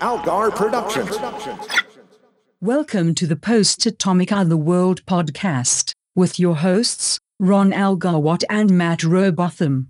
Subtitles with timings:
[0.00, 1.16] Algar Productions.
[2.60, 9.88] Welcome to the Post Atomic Otherworld podcast with your hosts, Ron Algarwatt and Matt Robotham.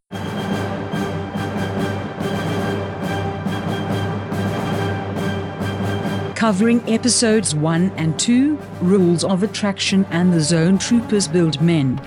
[6.34, 11.98] Covering episodes 1 and 2, Rules of Attraction and the Zone Troopers Build Men.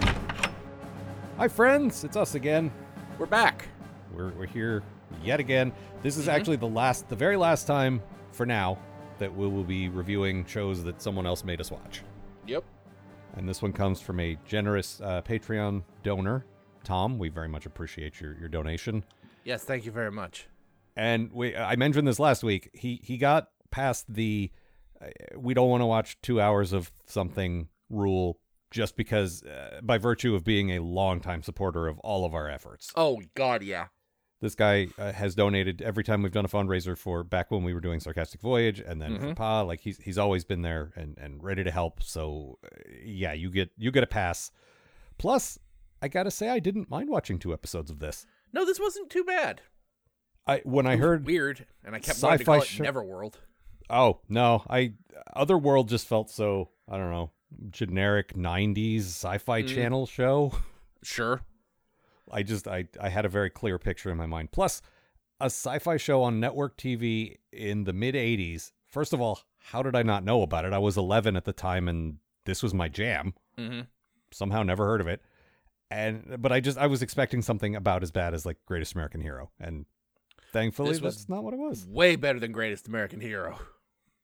[1.38, 2.04] Hi, friends.
[2.04, 2.72] It's us again.
[3.20, 3.68] We're back.
[4.12, 4.82] We're, we're here
[5.24, 5.72] yet again.
[6.02, 6.22] This Mm-hmm.
[6.22, 8.02] is actually the last, the very last time
[8.32, 8.78] for now
[9.20, 12.02] that we will be reviewing shows that someone else made us watch.
[12.48, 12.64] Yep.
[13.36, 16.46] And this one comes from a generous uh, Patreon donor,
[16.84, 17.18] Tom.
[17.20, 19.04] We very much appreciate your, your donation.
[19.44, 20.48] Yes, thank you very much.
[20.96, 22.70] And we, I mentioned this last week.
[22.74, 24.52] He he got past the
[25.02, 25.08] uh,
[25.38, 28.38] we don't want to watch two hours of something rule
[28.72, 32.92] just because, uh, by virtue of being a longtime supporter of all of our efforts.
[32.96, 33.88] Oh God, yeah.
[34.42, 37.74] This guy uh, has donated every time we've done a fundraiser for back when we
[37.76, 39.62] were doing Sarcastic Voyage, and then for Pa.
[39.62, 42.02] Like he's he's always been there and and ready to help.
[42.02, 42.68] So uh,
[43.06, 44.52] yeah, you get you get a pass.
[45.20, 45.60] Plus,
[46.02, 48.26] I gotta say, I didn't mind watching two episodes of this.
[48.52, 49.62] No, this wasn't too bad.
[50.48, 52.84] I when I was heard weird, and I kept wanting to sci-fi call it show-
[52.84, 53.36] Neverworld.
[53.92, 54.94] Oh no, I
[55.36, 57.30] Otherworld just felt so I don't know
[57.70, 60.54] generic '90s sci-fi channel show.
[61.04, 61.42] Sure.
[62.30, 64.52] I just I I had a very clear picture in my mind.
[64.52, 64.82] Plus,
[65.40, 68.72] a sci-fi show on network TV in the mid '80s.
[68.88, 70.74] First of all, how did I not know about it?
[70.74, 73.34] I was 11 at the time, and this was my jam.
[73.58, 73.82] Mm-hmm.
[74.32, 75.22] Somehow, never heard of it.
[75.90, 79.22] And but I just I was expecting something about as bad as like Greatest American
[79.22, 79.86] Hero, and
[80.54, 81.86] thankfully that's not what it was.
[81.88, 83.60] Way better than Greatest American Hero.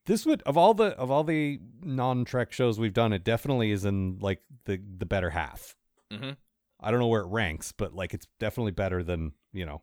[0.06, 3.84] this would of all the of all the non-trek shows we've done it definitely is
[3.84, 5.76] in like the the better half
[6.12, 6.32] Mm-hmm.
[6.80, 9.82] I don't know where it ranks but like it's definitely better than you know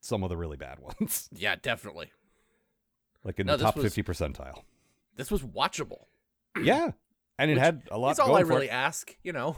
[0.00, 2.10] some of the really bad ones Yeah, definitely.
[3.22, 4.62] like in No, the top was- 50 percentile
[5.16, 6.04] This was watchable.
[6.62, 6.90] yeah
[7.38, 9.16] and it Which had a lot That's all I really ask.
[9.22, 9.56] You know.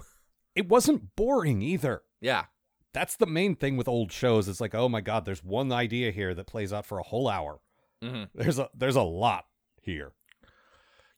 [0.55, 2.45] it wasn't boring either Yeah.
[2.93, 6.11] that's the main thing with old shows it's like oh my god there's one idea
[6.13, 7.61] here that plays out for a whole hour
[8.05, 8.25] Mm-hmm.
[8.35, 9.47] there's a there's a lot
[9.81, 10.13] here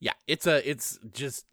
[0.01, 0.13] Yeah.
[0.29, 0.63] It's a.
[0.69, 1.45] It's just.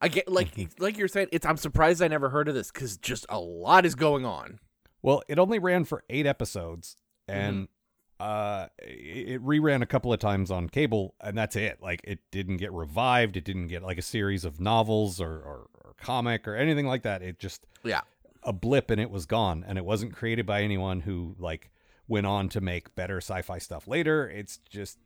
[0.00, 0.48] I get like
[0.78, 1.28] like you're saying.
[1.32, 1.44] It's.
[1.46, 4.60] I'm surprised I never heard of this because just a lot is going on.
[5.02, 6.96] Well, it only ran for eight episodes,
[7.28, 7.68] and
[8.20, 11.78] uh, it, it reran a couple of times on cable, and that's it.
[11.80, 13.36] Like, it didn't get revived.
[13.36, 17.02] It didn't get like a series of novels or, or, or comic or anything like
[17.02, 17.22] that.
[17.22, 18.00] It just Yeah.
[18.42, 19.64] a blip, and it was gone.
[19.66, 21.70] And it wasn't created by anyone who like
[22.08, 24.28] went on to make better sci-fi stuff later.
[24.28, 24.98] It's just,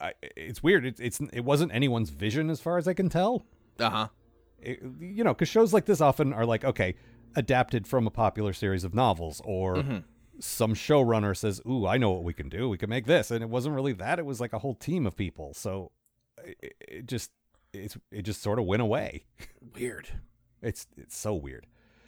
[0.00, 0.84] I, it's weird.
[0.84, 3.46] It, it's it wasn't anyone's vision as far as I can tell
[3.78, 4.08] Uh huh.
[5.00, 6.94] you know, because shows like this often are like, okay,
[7.36, 9.98] adapted from a popular series of novels, or Mm-hmm.
[10.40, 12.68] some showrunner says, "Ooh, I know what we can do.
[12.68, 14.18] We can make this," and it wasn't really that.
[14.18, 15.54] It was like a whole team of people.
[15.54, 15.90] So
[16.44, 17.30] it, it just
[17.72, 19.24] it's it just sort of went away.
[19.74, 20.08] Weird.
[20.62, 21.66] It's it's so weird.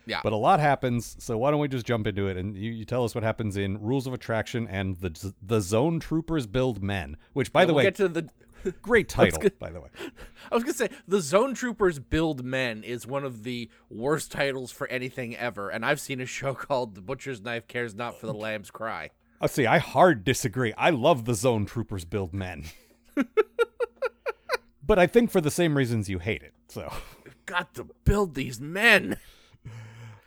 [0.08, 0.20] Yeah.
[0.22, 2.84] But a lot happens, so why don't we just jump into it and you, you
[2.84, 7.16] tell us what happens in Rules of Attraction and the the Zone Troopers Build Men,
[7.32, 8.28] which by Yeah, the we'll way, get to the.
[8.82, 9.58] great title, good.
[9.58, 9.88] by the way.
[10.50, 14.70] I was gonna say the Zone Troopers Build Men is one of the worst titles
[14.72, 18.26] for anything ever, and I've seen a show called The Butcher's Knife Cares Not for
[18.26, 19.10] the Lamb's Cry.
[19.40, 20.72] Oh, see, I hard disagree.
[20.78, 22.64] I love the Zone Troopers build men.
[24.82, 26.54] but I think for the same reasons you hate it.
[26.68, 26.92] So,
[27.44, 29.18] Got to build these men.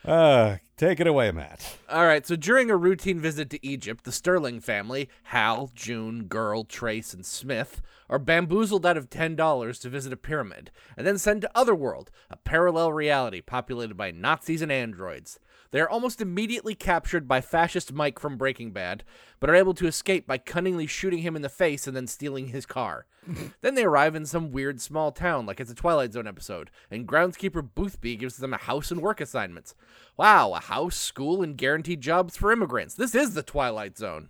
[0.06, 1.78] uh, take it away, Matt.
[1.90, 6.64] All right, so during a routine visit to Egypt, the Sterling family, Hal, June, Girl,
[6.64, 11.42] Trace, and Smith, are bamboozled out of $10 to visit a pyramid, and then sent
[11.42, 15.38] to Otherworld, a parallel reality populated by Nazis and androids.
[15.72, 19.04] They are almost immediately captured by fascist Mike from Breaking Bad,
[19.40, 22.48] but are able to escape by cunningly shooting him in the face and then stealing
[22.48, 23.06] his car.
[23.62, 27.08] then they arrive in some weird small town, like it's a Twilight Zone episode, and
[27.08, 29.76] groundskeeper Boothby gives them a house and work assignments.
[30.18, 32.96] Wow, a house, school, and guaranteed jobs for immigrants.
[32.96, 34.30] This is the Twilight Zone.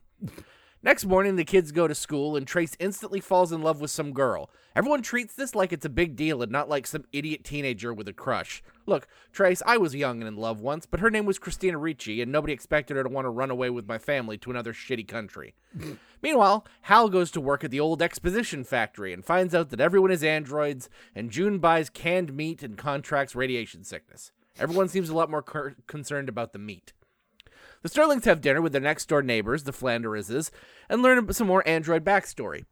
[0.81, 4.13] Next morning, the kids go to school, and Trace instantly falls in love with some
[4.13, 4.49] girl.
[4.77, 8.07] Everyone treats this like it's a big deal and not like some idiot teenager with
[8.07, 8.63] a crush.
[8.85, 12.21] Look, Trace, I was young and in love once, but her name was Christina Ricci,
[12.21, 15.05] and nobody expected her to want to run away with my family to another shitty
[15.05, 15.53] country.
[16.21, 20.11] Meanwhile, Hal goes to work at the old exposition factory and finds out that everyone
[20.11, 24.31] is androids, and June buys canned meat and contracts radiation sickness.
[24.57, 26.93] Everyone seems a lot more cur- concerned about the meat.
[27.81, 30.51] The Sterlings have dinner with their next door neighbors, the Flanderses,
[30.89, 32.65] and learn some more android backstory.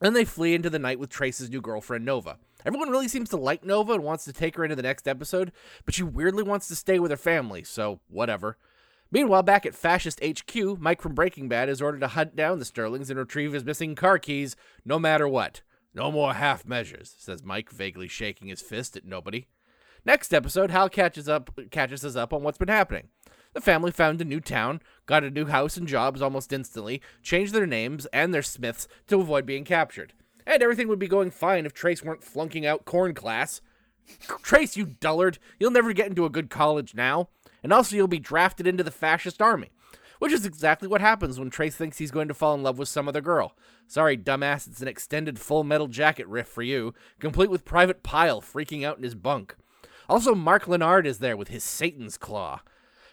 [0.00, 2.38] Then they flee into the night with Trace's new girlfriend, Nova.
[2.64, 5.52] Everyone really seems to like Nova and wants to take her into the next episode,
[5.84, 8.58] but she weirdly wants to stay with her family, so whatever.
[9.12, 12.64] Meanwhile, back at Fascist HQ, Mike from Breaking Bad is ordered to hunt down the
[12.64, 15.62] Sterlings and retrieve his missing car keys, no matter what.
[15.94, 19.46] No more half measures, says Mike, vaguely shaking his fist at nobody.
[20.04, 23.08] Next episode, Hal catches up catches us up on what's been happening.
[23.52, 27.52] The family found a new town, got a new house and jobs almost instantly, changed
[27.52, 30.12] their names and their Smiths to avoid being captured.
[30.46, 33.60] And everything would be going fine if Trace weren't flunking out corn class.
[34.42, 37.28] Trace, you dullard, you'll never get into a good college now.
[37.62, 39.70] And also, you'll be drafted into the fascist army.
[40.18, 42.88] Which is exactly what happens when Trace thinks he's going to fall in love with
[42.88, 43.56] some other girl.
[43.86, 48.40] Sorry, dumbass, it's an extended full metal jacket riff for you, complete with Private Pile
[48.42, 49.56] freaking out in his bunk.
[50.08, 52.60] Also, Mark Lenard is there with his Satan's Claw.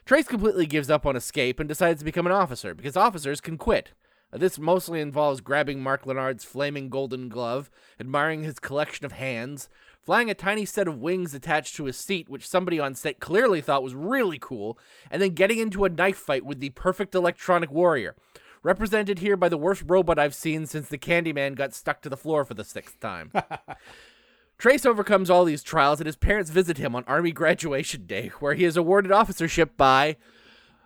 [0.08, 3.58] Trace completely gives up on escape and decides to become an officer because officers can
[3.58, 3.92] quit.
[4.32, 7.70] Uh, this mostly involves grabbing Mark Lenard's flaming golden glove,
[8.00, 9.68] admiring his collection of hands,
[10.02, 13.60] flying a tiny set of wings attached to his seat, which somebody on set clearly
[13.60, 14.80] thought was really cool,
[15.12, 18.16] and then getting into a knife fight with the perfect electronic warrior.
[18.64, 22.16] Represented here by the worst robot I've seen since the Kandyman got stuck to the
[22.16, 23.34] floor for the sixth time.
[24.58, 28.56] Trace overcomes all these trials, and his parents visit him on Army graduation day, where
[28.56, 30.18] he is awarded officership by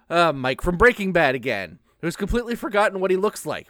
[0.09, 3.69] uh, Mike from Breaking Bad again, who's completely forgotten what he looks like.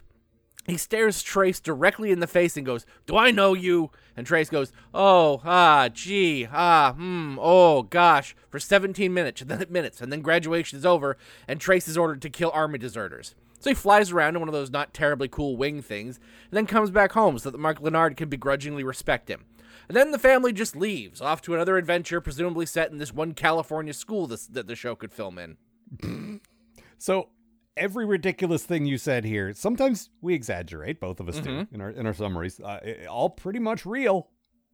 [0.65, 3.92] He stares Trace directly in the face and goes, Do I know you?
[4.18, 9.65] And Trace goes, Oh, ah, gee, ah, hmm, oh, gosh, for 17 minutes, and then
[9.69, 11.15] minutes, and then graduation is over,
[11.48, 13.36] and Trace is ordered to kill army deserters.
[13.59, 16.65] So he flies around in one of those not terribly cool wing things, and then
[16.65, 19.45] comes back home so that Mark Lenard can begrudgingly respect him.
[19.92, 23.34] And then the family just leaves, off to another adventure, presumably set in this one
[23.34, 26.40] California school this, that the show could film in.
[26.98, 27.28] So
[27.76, 31.76] every ridiculous thing you said here, sometimes we exaggerate, both of us do Mm-hmm.
[31.76, 32.58] in our in our summaries.
[32.60, 34.30] Uh, it- all pretty much real.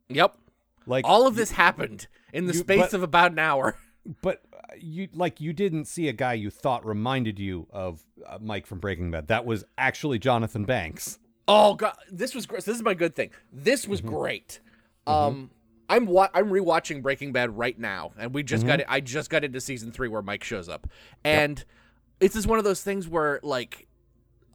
[0.10, 0.38] Yep.
[0.86, 3.76] Like All of this happened in the you- space but- of about an hour.
[4.22, 8.38] but uh, you like you didn't see a guy you thought reminded you of uh,
[8.40, 9.30] Mike from Breaking Bad.
[9.30, 11.18] That was actually Jonathan Banks.
[11.48, 12.66] Oh god, this was great.
[12.66, 13.32] This is my good thing.
[13.54, 14.60] This was great.
[15.08, 15.52] Um,
[15.90, 18.86] I'm wa- I'm rewatching Breaking Bad right now, and we just got it.
[18.90, 20.88] I just got into season three where Mike shows up,
[21.24, 21.64] and
[22.20, 23.88] it's just one of those things where like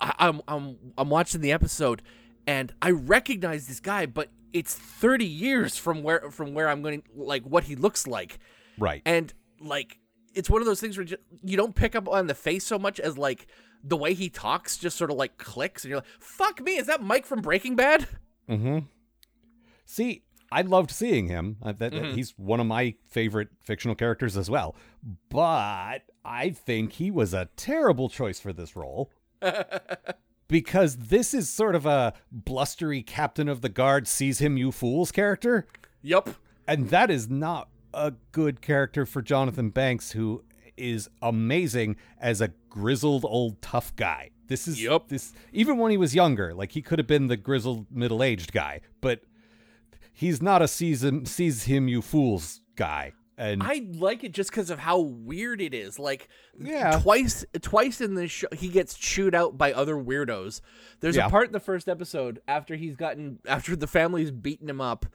[0.00, 2.02] I- I'm I'm I'm watching the episode,
[2.46, 7.02] and I recognize this guy, but it's 30 years from where from where I'm going
[7.14, 8.38] like what he looks like,
[8.78, 9.00] Right.
[9.06, 9.98] and like
[10.34, 12.78] it's one of those things where ju- you don't pick up on the face so
[12.78, 13.46] much as like
[13.84, 16.86] the way he talks just sort of like clicks and you're like fuck me is
[16.86, 18.06] that mike from breaking bad
[18.48, 18.78] mm-hmm.
[19.84, 20.22] See,
[20.52, 21.56] I loved seeing him.
[21.62, 22.02] Uh, that, Mm-hmm.
[22.02, 24.76] that- he's one of my favorite fictional characters as well.
[25.28, 29.10] But I think he was a terrible choice for this role.
[30.48, 35.10] because this is sort of a blustery captain of the guard sees him you fools
[35.10, 35.66] character.
[36.02, 36.28] yep
[36.68, 40.44] And that is not a good character for Jonathan Banks, who
[40.76, 44.30] is amazing as a grizzled old tough guy.
[44.48, 45.08] This is Yup.
[45.08, 48.52] this even when he was younger, like he could have been the grizzled middle aged
[48.52, 49.20] guy, but
[50.22, 53.12] he's not a sees him sees him you fools guy.
[53.38, 56.28] And i like it just because of how weird it is like
[56.58, 57.00] Yeah.
[57.02, 60.60] twice twice in this show he gets chewed out by other weirdos
[61.00, 61.26] there's Yeah.
[61.26, 65.06] a part in the first episode after he's gotten after the family's beaten him up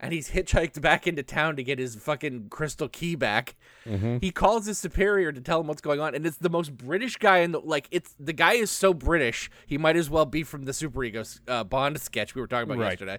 [0.00, 3.54] and he's hitchhiked back into town to get his fucking crystal key back.
[3.86, 4.18] Mm-hmm.
[4.20, 7.16] He calls his superior to tell him what's going on, and it's the most British
[7.16, 7.86] guy in the like.
[7.92, 11.62] It's the guy is so British, he might as well be from the Superego uh,
[11.64, 12.90] Bond sketch we were talking about Right.
[12.90, 13.18] yesterday.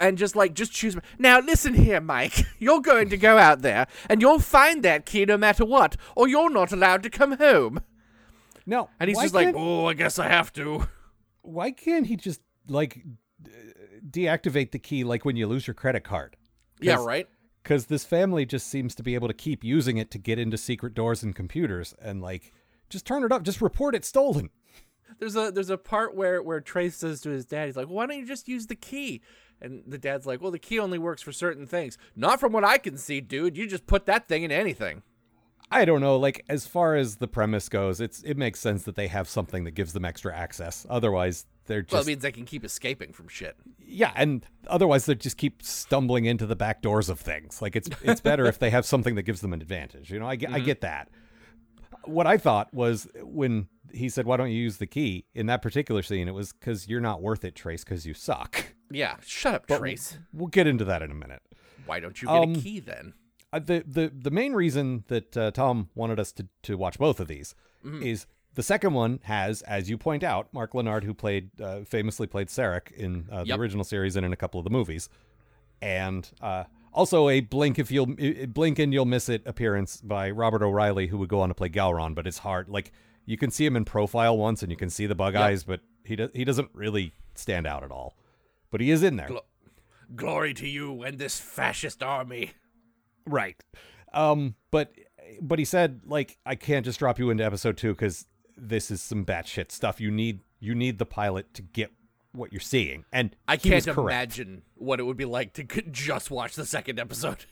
[0.00, 0.96] And just like, just choose.
[1.18, 2.44] Now listen here, Mike.
[2.58, 6.28] You're going to go out there, and you'll find that key no matter what, or
[6.28, 7.80] you're not allowed to come home.
[8.66, 10.88] no, And he's just like, oh, I guess I have to.
[11.42, 13.02] why can't he just like
[14.08, 16.36] deactivate the key like when you lose your credit card?
[16.80, 17.28] Yeah, right.
[17.62, 20.56] because this family just seems to be able to keep using it to get into
[20.58, 22.52] secret doors and computers and like
[22.90, 24.50] just turn it up just report it stolen
[25.18, 28.06] There's a there's a part where where Trace says to his dad, he's like, "Why
[28.06, 29.22] don't you just use the key?"
[29.64, 31.98] And the dad's like, "Well, the key only works for certain things.
[32.14, 33.56] Not from what I can see, dude.
[33.56, 35.02] You just put that thing in anything."
[35.70, 38.96] i don't know like as far as the premise goes it's it makes sense that
[38.96, 42.32] they have something that gives them extra access otherwise they're just Well, it means they
[42.32, 43.56] can keep escaping from shit.
[43.78, 47.88] yeah and otherwise they just keep stumbling into the back doors of things like it's
[48.02, 50.50] it's better if they have something that gives them an advantage you know i get
[50.50, 50.66] i mm-hmm.
[50.66, 51.08] get that
[52.04, 55.62] what i thought was when he said why don't you use the key in that
[55.62, 59.54] particular scene it was because you're not worth it trace because you suck Yeah, shut
[59.54, 60.18] up, But Trace.
[60.32, 61.42] we'll get into that in a minute
[61.86, 63.14] Why don't you get um, a key then?
[63.52, 67.20] uh, the the the main reason that uh, Tom wanted us to to watch both
[67.20, 68.02] of these Mm-hmm.
[68.02, 72.26] is the second one has, as you point out, Mark Lenard, who played uh, famously
[72.26, 73.58] played Sarek in uh, the Yep.
[73.58, 75.08] original series and in a couple of the movies,
[75.82, 78.14] and uh, Also, a blink if you'll
[78.48, 81.68] blink and you'll miss it appearance by Robert O'Reilly, who would go on to play
[81.68, 82.68] Gowron, but it's hard.
[82.68, 82.92] Like
[83.26, 85.42] you can see him in profile once, and you can see the bug Yep.
[85.42, 88.16] eyes, but he does he doesn't really stand out at all.
[88.70, 89.44] But he is in there, Glo-
[90.14, 92.52] Glory to you and this fascist army.
[93.26, 93.56] right?
[94.12, 94.92] Um, but
[95.40, 98.26] but he said like I can't just drop you into episode two because
[98.56, 100.00] this is some batshit stuff.
[100.00, 101.90] You need you need the pilot to get
[102.32, 106.30] what you're seeing, and I can't imagine what it would be like to c- just
[106.30, 107.46] watch the second episode.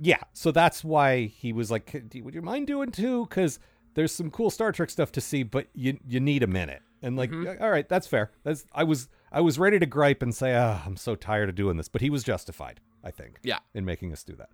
[0.00, 3.26] Yeah, so that's why he was like, "Would you mind doing two?
[3.26, 3.58] Because
[3.94, 7.16] there's some cool Star Trek stuff to see, but you you need a minute." And
[7.16, 7.62] like, Mm-hmm.
[7.62, 8.30] all right, that's fair.
[8.44, 11.54] That's I was I was ready to gripe and say, "Ah, I'm so tired of
[11.54, 13.58] doing this," but he was justified, I think, Yeah.
[13.74, 14.50] in making us do that.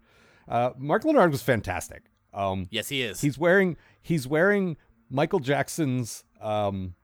[0.49, 2.05] Uh, Mark Lenard was fantastic.
[2.33, 3.21] Um, Yes, he is.
[3.21, 4.77] he's wearing he's wearing
[5.11, 6.95] Michael Jackson's um,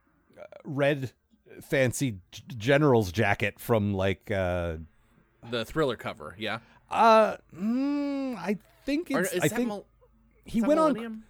[0.63, 1.11] red
[1.61, 4.77] fancy g- general's jacket from like uh
[5.49, 6.59] the thriller cover, yeah.
[6.89, 9.85] uh mm, I think Or it's is I that think Mil-
[10.43, 11.23] he went on Millennium?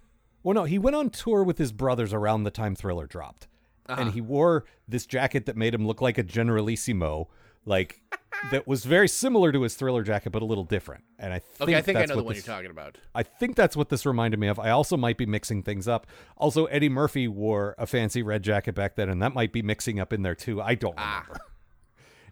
[0.46, 3.48] Well, no, he went on tour with his brothers around the time Thriller dropped,
[3.90, 4.00] Uh-huh.
[4.00, 7.28] and he wore this jacket that made him look like a Generalissimo,
[7.66, 8.00] like
[8.52, 11.04] that was very similar to his Thriller jacket, but a little different.
[11.18, 12.70] And I think Okay, I think I that's know the what one this, you're talking
[12.70, 13.00] about.
[13.16, 14.60] I think that's what this reminded me of.
[14.60, 16.06] I also might be mixing things up.
[16.38, 20.00] Also, Eddie Murphy wore a fancy red jacket back then, and that might be mixing
[20.00, 20.62] up in there too.
[20.62, 21.24] I don't Ah.
[21.28, 21.42] remember.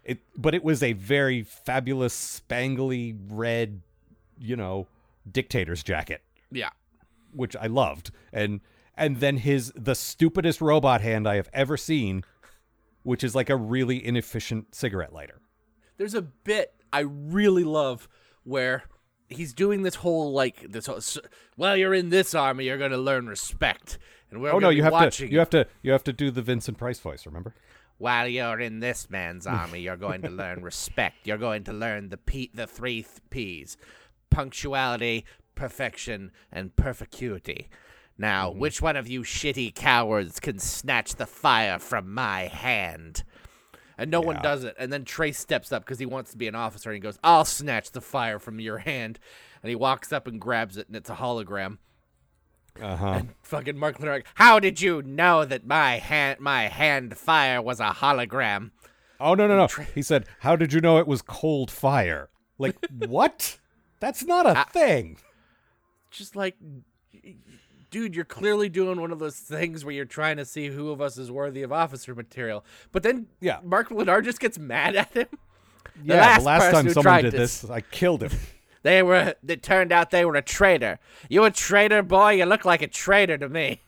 [0.04, 2.14] It, but it was a very fabulous,
[2.48, 3.80] spangly red,
[4.38, 4.86] you know,
[5.28, 6.68] dictator's jacket Yeah.
[7.34, 8.60] Which I loved, and
[8.96, 12.24] and then his the stupidest robot hand I have ever seen,
[13.02, 15.40] which is like a really inefficient cigarette lighter.
[15.96, 18.08] There's a bit I really love
[18.44, 18.84] where
[19.28, 21.18] he's doing this whole like this whole, s-
[21.56, 23.98] well you're in this army you're going to learn respect
[24.30, 26.30] and we're oh no, you have watching to you have to you have to do
[26.30, 27.26] the Vincent Price voice.
[27.26, 27.54] Remember?
[27.96, 32.08] while you're in this man's army you're going to learn respect you're going to learn
[32.10, 33.76] the P the 3 th- P's
[34.30, 35.24] punctuality
[35.54, 37.68] perfection and perficuity
[38.16, 38.58] now Mm-hmm.
[38.60, 43.24] which one of you shitty cowards can snatch the fire from my hand
[43.96, 44.74] and no one does it.
[44.76, 47.16] And then Trace steps up because he wants to be an officer, and he goes,
[47.22, 49.20] "I'll snatch the fire from your hand."
[49.62, 51.78] And he walks up and grabs it, and it's a hologram.
[52.82, 53.22] Uh huh.
[53.42, 54.24] Fucking Mark Lenard.
[54.34, 58.72] How did you know that my hand, my hand fire was a hologram?
[59.20, 59.68] Oh no no no.
[59.94, 62.74] He said, "How did you know it was cold fire?" Like
[63.06, 63.58] what?
[64.00, 65.18] That's not a thing.
[66.14, 66.56] Just like,
[67.90, 71.00] dude, you're clearly doing one of those things where you're trying to see who of
[71.00, 72.64] us is worthy of officer material.
[72.92, 73.58] But then, Yeah.
[73.62, 75.26] Mark Lenard just gets mad at him.
[76.02, 77.60] Yeah, last the last time someone did this.
[77.62, 78.32] this, I killed him.
[78.82, 79.34] They were.
[79.48, 80.98] It turned out they were a traitor.
[81.30, 82.32] You a traitor, boy?
[82.32, 83.80] You look like a traitor to me.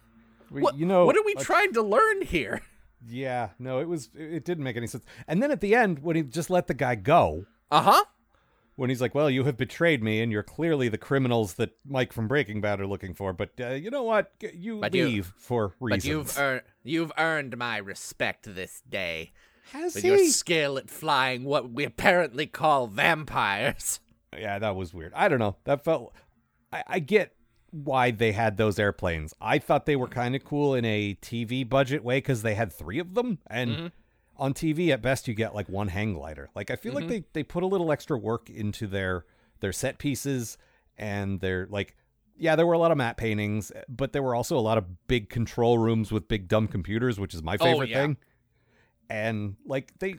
[0.50, 2.62] We- What, you know, what are we uh, trying to learn here?
[3.06, 5.04] Yeah, no, it was it didn't make any sense.
[5.28, 8.04] And then at the end, when he just let the guy go, Uh huh.
[8.76, 12.12] When he's like, "Well, you have betrayed me, and you're clearly the criminals that Mike
[12.12, 14.32] from Breaking Bad are looking for." But uh, you know what?
[14.54, 16.02] You But you- leave for reasons.
[16.04, 19.32] But you've earned you've earned my respect this day
[19.72, 20.08] Has with he?
[20.10, 24.00] your skill at flying what we apparently call vampires.
[24.36, 25.12] Yeah, that was weird.
[25.14, 25.56] I don't know.
[25.64, 26.12] That felt.
[26.70, 27.34] I, I get
[27.70, 29.32] why they had those airplanes.
[29.40, 32.70] I thought they were kind of cool in a TV budget way because they had
[32.70, 33.86] three of them, and Mm-hmm.
[34.38, 36.48] On TV at best you get like one hang glider.
[36.54, 37.00] Like I feel Mm-hmm.
[37.00, 39.24] like they they put a little extra work into their
[39.60, 40.58] their set pieces
[40.96, 41.96] and their like.
[42.38, 45.06] Yeah, there were a lot of matte paintings, but there were also a lot of
[45.08, 48.02] big control rooms with big dumb computers, which is my Oh, favorite yeah.
[48.02, 48.16] thing.
[49.08, 50.16] And like they,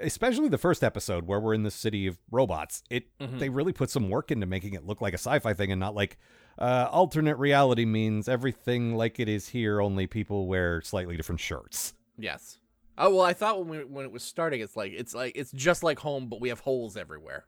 [0.00, 3.38] especially the first episode where we're in the city of robots, it Mm-hmm.
[3.38, 5.94] they really put some work into making it look like a sci-fi thing and not
[5.94, 6.18] like
[6.58, 11.94] uh, alternate reality means everything like it is here, only people wear slightly different shirts.
[12.18, 12.58] Yes.
[12.98, 15.52] Oh well, I thought when we, when it was starting, it's like it's like it's
[15.52, 17.44] just like home, but we have holes everywhere.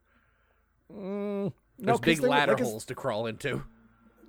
[0.93, 3.63] Mm, There's no, big they ladder like, holes to crawl into.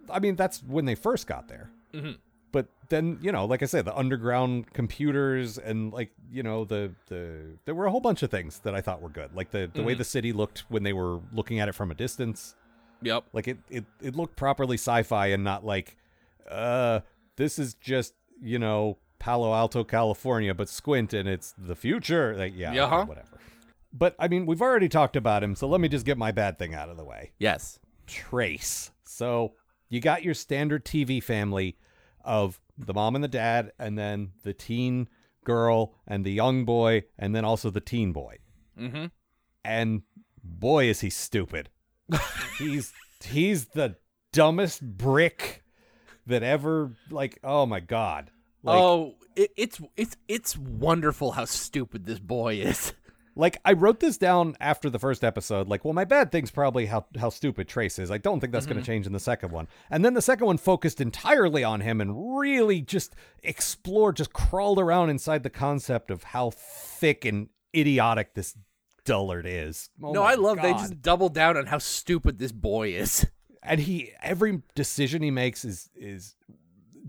[0.09, 1.71] I mean, that's when they first got there.
[1.93, 2.17] Mhm.
[2.51, 6.91] But then, you know, like I said, the underground computers and like, you know, the
[7.07, 9.35] the there were a whole bunch of things that I thought were good.
[9.35, 11.95] Like the the way the city looked when they were looking at it from a
[11.95, 12.55] distance.
[13.01, 13.25] Yep.
[13.33, 15.95] Like it it it looked properly sci-fi and not like
[16.49, 17.01] uh
[17.35, 22.35] this is just, you know, Palo Alto, California, but squint and it's the future.
[22.35, 23.05] Like yeah, Uh-huh.
[23.05, 23.37] whatever.
[23.91, 26.57] But I mean, we've already talked about him, so let me just get my bad
[26.59, 27.31] thing out of the way.
[27.39, 27.79] Yes.
[28.07, 28.91] Trace.
[29.03, 29.53] So
[29.89, 31.77] you got your standard TV family
[32.23, 35.09] of the mom and the dad, and then the teen
[35.43, 38.37] girl and the young boy, and then also the teen boy.
[38.79, 39.05] Mm-hmm.
[39.65, 40.03] And
[40.43, 41.69] boy, is he stupid.
[42.59, 43.95] he's he's the
[44.31, 45.63] dumbest brick
[46.27, 47.39] that ever like.
[47.43, 48.29] Oh my god.
[48.63, 52.93] Like, oh, it, it's it's it's wonderful how stupid this boy is.
[53.35, 55.69] Like I wrote this down after the first episode.
[55.69, 58.11] Like, well, my bad thing's probably how how stupid Trace is.
[58.11, 58.91] I don't think that's going to mm-hmm.
[58.91, 59.69] change in the second one.
[59.89, 64.77] And then the second one focused entirely on him and really just explored, just crawled
[64.77, 68.57] around inside the concept of how thick and idiotic this
[69.05, 69.89] dullard is.
[70.03, 73.25] Oh no, I love they just double down on how stupid this boy is.
[73.63, 76.35] and he every decision he makes is is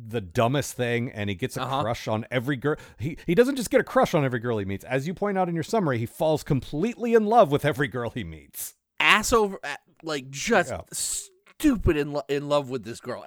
[0.09, 1.83] the dumbest thing and he gets a Uh-huh.
[1.83, 4.65] crush on every girl he he doesn't just get a crush on every girl he
[4.65, 7.89] meets as you point out in your summary he falls completely in love with every
[7.89, 9.59] girl he meets Ass over,
[10.03, 10.81] like just Yeah.
[10.93, 13.25] stupid in lo- in love with this girl.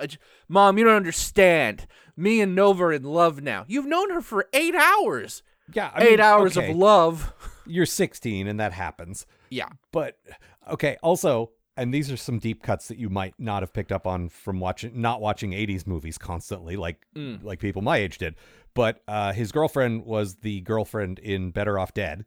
[0.47, 1.87] Mom, you don't understand.
[2.15, 3.65] Me and Nova are in love now.
[3.67, 5.41] You've known her for eight hours.
[5.73, 7.33] yeah I eight mean, hours okay, of love.
[7.65, 9.69] you're 16 and that happens Yeah.
[9.91, 10.17] but
[10.69, 14.05] okay also and these are some deep cuts that you might not have picked up
[14.07, 17.43] on from watching not watching 80s movies constantly like Mm.
[17.43, 18.35] like people my age did
[18.73, 22.25] but uh his girlfriend was the girlfriend in better off dead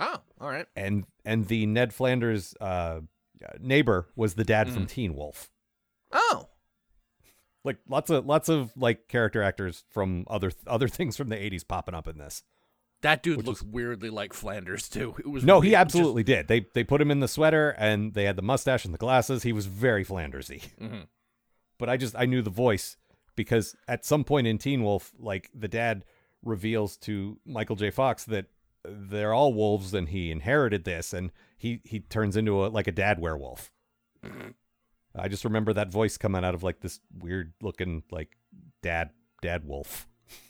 [0.00, 0.66] Oh, all right.
[0.74, 3.00] and and the Ned Flanders uh,
[3.60, 5.50] neighbor was the dad from Teen Wolf.
[6.10, 6.48] Oh,
[7.62, 11.66] Like lots of lots of like character actors from other other things from the '80s
[11.66, 12.42] popping up in this.
[13.04, 15.14] That dude Which looks weirdly like Flanders too.
[15.18, 15.80] It was No, he weird.
[15.80, 16.48] absolutely did.
[16.48, 19.42] They they put him in the sweater and they had the mustache and the glasses.
[19.44, 20.62] He was very Flandersy.
[20.80, 21.06] Mhm.
[21.78, 22.96] But I just I knew the voice
[23.36, 26.04] because at some point in Teen Wolf, like the dad
[26.42, 27.90] reveals to Michael J.
[27.90, 28.46] Fox that
[28.86, 32.92] they're all wolves and he inherited this and he he turns into a like a
[32.92, 33.70] dad werewolf.
[35.16, 38.36] I just remember that voice coming out of like this weird looking like
[38.82, 39.10] dad
[39.42, 40.06] dad wolf.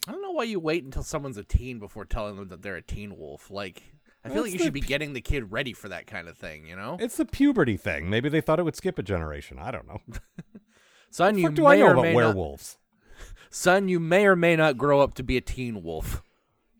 [0.06, 2.76] I don't know why you wait until someone's a teen before telling them that they're
[2.76, 3.50] a teen wolf.
[3.50, 3.82] Like,
[4.24, 6.36] I feel That's like you should be getting the kid ready for that kind of
[6.36, 6.66] thing.
[6.66, 8.08] You know, It's the puberty thing.
[8.08, 9.58] Maybe they thought it would skip a generation.
[9.58, 10.00] I don't know.
[11.10, 12.78] son, you do may I know or about may not, werewolves?
[13.50, 16.22] son, you may or may not grow up to be a teen wolf.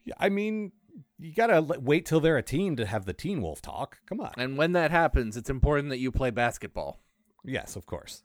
[0.05, 0.73] Yeah, I mean,
[1.19, 3.99] you gotta wait till they're a teen to have the teen wolf talk.
[4.07, 4.33] Come on.
[4.37, 7.01] And when that happens, it's important that you play basketball.
[7.45, 8.23] Yes, of course.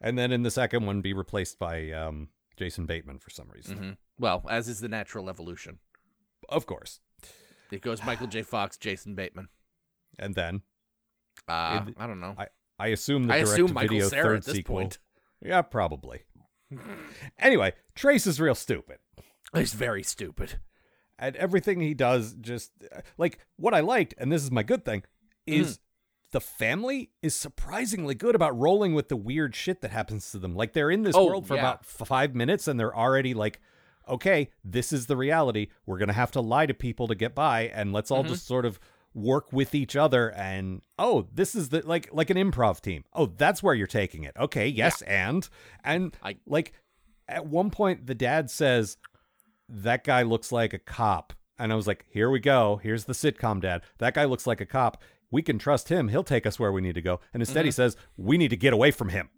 [0.00, 3.76] And then in the second one, be replaced by um, Jason Bateman for some reason.
[3.78, 5.78] hmm Well, as is the natural evolution.
[6.48, 7.00] Of course.
[7.70, 8.42] It goes Michael J.
[8.54, 9.48] Fox, Jason Bateman.
[10.18, 10.62] And then
[11.46, 12.34] Uh, It- I don't know.
[12.36, 14.76] I, I assume the I assume Michael video Cera third at this sequel.
[14.76, 14.98] point.
[15.40, 16.22] Yeah, probably.
[17.38, 18.98] anyway, Trace is real stupid.
[19.54, 20.58] He's very stupid.
[21.18, 22.70] and everything he does just
[23.16, 25.02] like what I liked, and this is my good thing,
[25.48, 25.62] Mm-hmm.
[25.62, 25.78] is
[26.30, 30.54] the family is surprisingly good about rolling with the weird shit that happens to them.
[30.54, 31.60] Like they're in this Oh, world for yeah.
[31.60, 33.60] about five minutes, and they're already like,
[34.08, 35.68] okay, this is the reality.
[35.86, 38.16] We're gonna have to lie to people to get by, and let's Mm-hmm.
[38.16, 38.78] all just sort of
[39.14, 43.26] work with each other and oh this is the like like an improv team oh
[43.26, 45.48] that's where you're taking it okay yes and
[45.82, 46.72] and I- like
[47.26, 48.98] at one point the dad says
[49.68, 51.32] that guy looks like a cop.
[51.58, 52.78] And I was like, here we go.
[52.82, 53.82] Here's the sitcom dad.
[53.98, 55.02] That guy looks like a cop.
[55.30, 56.08] We can trust him.
[56.08, 57.20] He'll take us where we need to go.
[57.32, 57.76] And instead he mm-hmm.
[57.76, 59.28] says, we need to get away from him.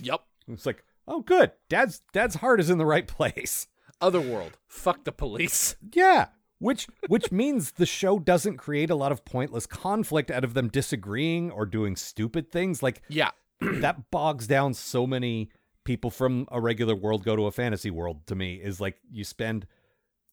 [0.00, 0.20] Yep.
[0.48, 1.52] It's like, oh, good.
[1.68, 3.66] Dad's dad's heart is in the right place.
[4.00, 4.58] Otherworld.
[4.66, 5.76] Fuck the police.
[5.92, 6.28] Yeah.
[6.58, 10.68] Which which means the show doesn't create a lot of pointless conflict out of them
[10.68, 12.82] disagreeing or doing stupid things.
[12.82, 13.30] Like Yeah.
[13.60, 15.50] that bogs down so many
[15.84, 19.24] people from a regular world go to a fantasy world to me is like you
[19.24, 19.66] spend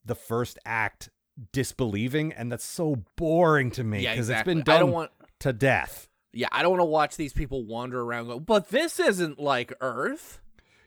[0.06, 1.10] the first act
[1.52, 4.54] disbelieving and that's so boring to me Yeah, because exactly.
[4.54, 7.34] it's been I done don't want to death Yeah, I don't want to watch these
[7.34, 10.42] people wander around go, but this isn't like Earth.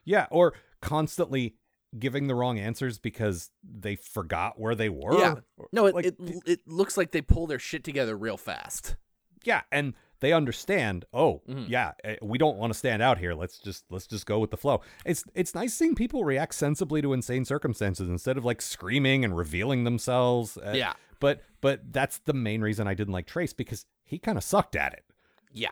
[0.04, 1.54] yeah or constantly
[1.98, 5.34] giving the wrong answers because they forgot where they were Yeah.
[5.72, 8.96] No, it, like, it it looks like they pull their shit together real fast.
[9.44, 11.68] yeah and they understand oh Mhm.
[11.68, 14.50] yeah eh, we don't want to stand out here let's just let's just go with
[14.50, 18.60] the flow it's it's nice seeing people react sensibly to insane circumstances instead of like
[18.62, 20.92] screaming and revealing themselves Uh, Yeah.
[21.20, 24.76] but but that's the main reason i didn't like trace because he kind of sucked
[24.76, 25.04] at it
[25.52, 25.70] Yeah.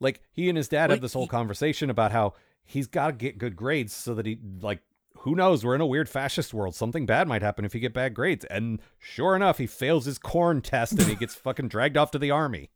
[0.00, 3.06] like he and his dad Like, have this whole he- conversation about how he's got
[3.06, 4.80] to get good grades so that he like
[5.20, 7.94] who knows we're in a weird fascist world something bad might happen if you get
[7.94, 11.96] bad grades and sure enough he fails his corn test and he gets fucking dragged
[11.96, 12.70] off to the army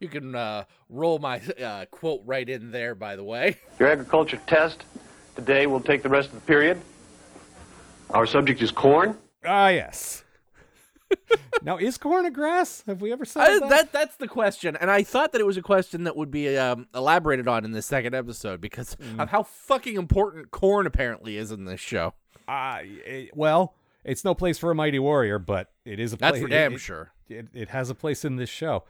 [0.00, 3.56] You can uh, roll my uh, quote right in there, by the way.
[3.78, 4.84] Your agriculture test
[5.34, 6.80] today will take the rest of the period.
[8.10, 9.16] Our subject is corn.
[9.44, 10.22] Ah, yes.
[11.62, 12.82] now, is corn a grass?
[12.86, 13.68] Have we ever said I, that?
[13.70, 16.56] that that's the question, and I thought that it was a question that would be
[16.58, 19.20] um, elaborated on in this second episode because Mm.
[19.22, 22.12] of how fucking important corn apparently is in this show.
[22.48, 26.32] Ah, it- well, it's no place for a mighty warrior, but it is a place.
[26.32, 27.12] That's for damn it, sure.
[27.28, 28.84] It, it has a place in this show.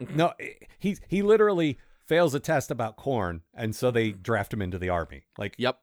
[0.00, 4.60] No, it- he he literally fails a test about corn, and so they draft him
[4.62, 5.24] into the army.
[5.38, 5.78] Like, Yep.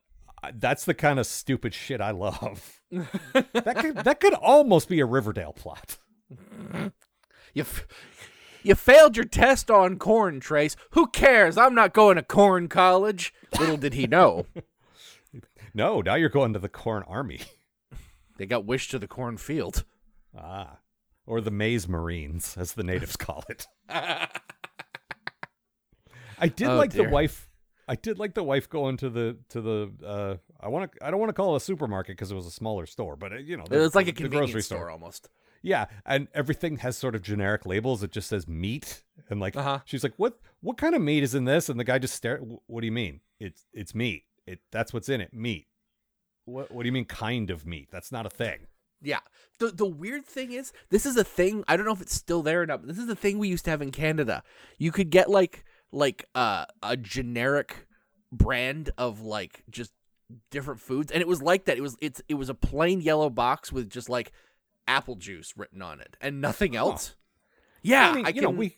[0.55, 2.81] That's the kind of stupid shit I love.
[2.91, 5.99] that could that could almost be a Riverdale plot.
[7.53, 7.85] You, f-
[8.63, 10.75] you failed your test on corn, Trace.
[10.91, 11.57] Who cares?
[11.59, 13.33] I'm not going to corn college.
[13.59, 14.45] Little did he know.
[15.73, 17.39] No, now you're going to the corn army.
[18.37, 19.85] They got wished to the cornfield.
[20.37, 20.79] Ah.
[21.31, 23.65] Or the Maize marines, as the natives call it.
[23.87, 24.27] I
[26.47, 27.05] did Oh, like dear.
[27.05, 27.47] the wife.
[27.87, 29.91] I did like the wife going to the to the.
[30.05, 31.05] Uh, I want to.
[31.05, 33.31] I don't want to call it a supermarket because it was a smaller store, but
[33.31, 35.29] uh, you know, It was like a convenience grocery store almost.
[35.61, 38.01] Yeah, and everything has sort of generic labels.
[38.03, 39.79] It just says meat, and like Uh-huh.
[39.85, 40.37] she's like, "What?
[40.61, 42.39] What kind of meat is in this?" And the guy just stare.
[42.39, 43.21] What do you mean?
[43.39, 44.23] It's it's meat.
[44.45, 45.33] It that's what's in it.
[45.33, 45.67] Meat.
[46.45, 47.05] What What do you mean?
[47.05, 47.87] Kind of meat?
[47.91, 48.67] That's not a thing.
[49.01, 49.19] Yeah.
[49.59, 51.63] The the weird thing is, this is a thing.
[51.67, 52.81] I don't know if it's still there or not.
[52.81, 54.43] But this is a thing we used to have in Canada.
[54.77, 57.87] You could get like like uh, a generic
[58.31, 59.91] brand of like just
[60.49, 61.77] different foods, and it was like that.
[61.77, 64.31] It was it's it was a plain yellow box with just like
[64.87, 67.15] apple juice written on it and nothing else.
[67.83, 68.77] Yeah, I mean, I you know, can- we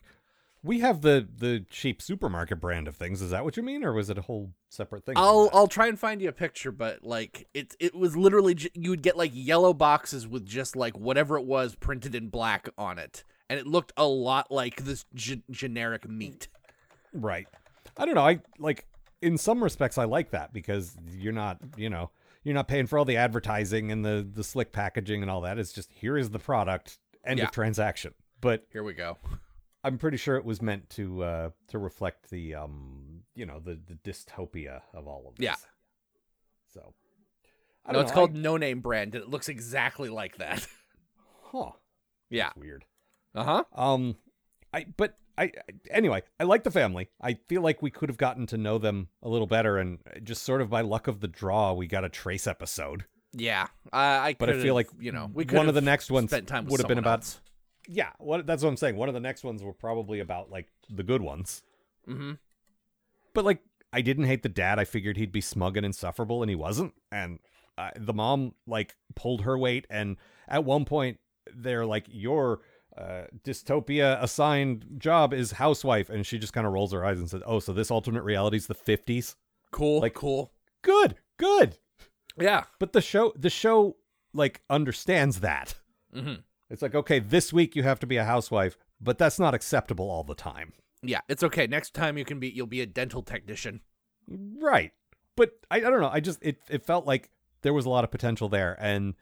[0.63, 3.21] we have the the cheap supermarket brand of things.
[3.21, 5.15] Is that what you mean, or was it a whole separate thing?
[5.17, 5.49] I'll?
[5.53, 8.89] I'll try and find you a picture, but like it it was literally j- you
[8.91, 12.97] would get like yellow boxes with just like whatever it was printed in black on
[12.97, 16.47] it, and it looked a lot like this g- generic meat.
[17.13, 17.47] Right.
[17.97, 18.25] I don't know.
[18.25, 18.87] I like
[19.21, 22.09] in some respects I like that because you're not, you know,
[22.43, 25.59] you're not paying for all the advertising and the the slick packaging and all that.
[25.59, 27.45] It's just here is the product, end Yeah.
[27.45, 28.13] of transaction.
[28.41, 29.17] But Here we go.
[29.83, 33.79] I'm pretty sure it was meant to uh to reflect the um, you know, the
[33.85, 35.43] the dystopia of all of this.
[35.45, 35.55] Yeah.
[36.73, 36.93] So
[37.85, 40.37] I No, don't it's know, called I- No Name Brand, and it looks exactly like
[40.37, 40.65] that.
[41.51, 41.71] huh.
[42.29, 42.45] yeah.
[42.45, 42.85] That's weird.
[43.35, 43.63] Uh huh.
[43.75, 44.15] Um,
[44.73, 45.51] I but I I-
[45.91, 47.09] anyway, I like the family.
[47.21, 50.43] I feel like we could have gotten to know them a little better, and just
[50.43, 53.05] sort of by luck of the draw, we got a trace episode.
[53.35, 53.67] Yeah.
[53.91, 54.29] I.
[54.29, 56.87] I But I feel like you know we one of the next ones would have
[56.87, 57.41] been about- else.
[57.87, 58.95] Yeah, what that's what I'm saying.
[58.95, 61.63] One of the next ones were probably about like the good ones.
[62.07, 62.37] Mhm.
[63.33, 64.79] But like, I didn't hate the dad.
[64.79, 66.93] I figured he'd be smug and insufferable, and he wasn't.
[67.11, 67.39] And
[67.77, 70.17] uh, the mom like pulled her weight, and
[70.47, 71.19] at one point
[71.53, 72.61] they're like, "Your
[72.97, 77.29] uh, dystopia assigned job is housewife," and she just kind of rolls her eyes and
[77.29, 79.35] says, "Oh, so this alternate reality's the '50s?
[79.71, 80.01] Cool.
[80.01, 80.53] Like- cool.
[80.83, 81.77] Good, good."
[82.39, 82.63] Yeah.
[82.79, 83.97] But the show, the show,
[84.33, 85.75] like understands that.
[86.15, 86.41] Mm-hmm.
[86.73, 90.09] It's like, okay, this week you have to be a housewife, but that's not acceptable
[90.09, 90.73] all the time.
[91.03, 91.19] Yeah.
[91.29, 91.67] It's okay.
[91.67, 93.81] Next time you can be you'll be a dental technician.
[94.27, 94.91] Right.
[95.35, 96.09] But I, I don't know.
[96.11, 97.29] I just it it felt like
[97.61, 99.13] there was a lot of potential there and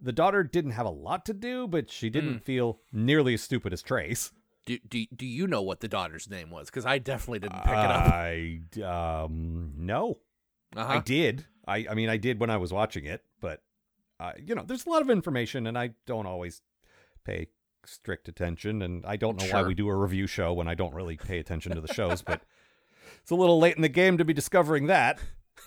[0.00, 3.74] the daughter didn't have a lot to do, but she didn't feel nearly as stupid
[3.74, 4.32] as Trace.
[4.64, 6.68] Do do do you know what the daughter's name was?
[6.68, 8.06] Because I definitely didn't pick it up.
[8.10, 10.18] I um no.
[10.74, 10.94] Uh-huh.
[10.94, 11.44] I did.
[11.68, 13.60] I I mean I did when I was watching it, but
[14.18, 16.62] uh, you know, there's a lot of information and I don't always
[17.26, 17.48] pay
[17.84, 20.94] strict attention and I don't know why we do a review show when I don't
[20.94, 22.42] really pay attention to the shows, but
[23.22, 25.18] it's a little late in the game to be discovering that.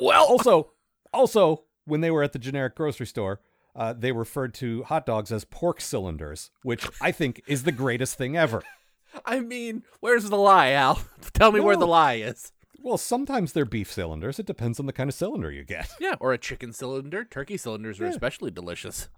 [0.00, 0.72] well, also,
[1.12, 3.40] also when they were at the generic grocery store,
[3.74, 8.16] uh, they referred to hot dogs as pork cylinders, which I think is the greatest
[8.16, 8.62] thing ever.
[9.26, 11.02] I mean, where's the lie, Al?
[11.34, 12.52] Tell me where the lie is.
[12.80, 14.38] Well, sometimes they're beef cylinders.
[14.38, 15.88] It depends on the kind of cylinder you get.
[16.00, 17.24] Yeah, or a chicken cylinder.
[17.24, 19.08] Turkey cylinders are especially delicious.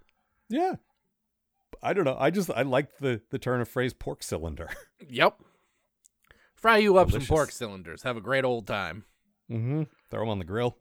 [0.49, 0.73] Yeah.
[1.83, 2.17] I don't know.
[2.19, 4.69] I just I like the the turn of phrase pork cylinder.
[5.09, 5.39] Yep.
[6.55, 7.27] Fry you up Delicious.
[7.27, 8.01] some pork cylinders.
[8.03, 9.03] Have a great old time.
[9.51, 9.83] mm-hmm.
[10.09, 10.77] Throw them on the grill.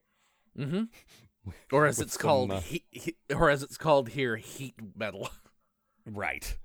[0.59, 0.85] Mm-hmm.
[1.73, 5.29] Or as it's some, called, uh, he, he- or as it's called here, heat metal.
[6.07, 6.57] Right.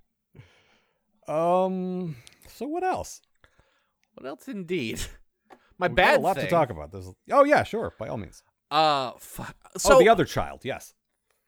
[1.27, 2.15] Um.
[2.47, 3.21] So what else?
[4.15, 4.99] What else, indeed?
[5.77, 6.45] My We've bad a lot thing.
[6.45, 6.91] to talk about.
[6.91, 7.09] This.
[7.31, 8.43] Oh yeah, sure, by all means.
[8.71, 9.43] Uh, fu-
[9.77, 10.61] so oh, the other child.
[10.63, 10.93] Yes.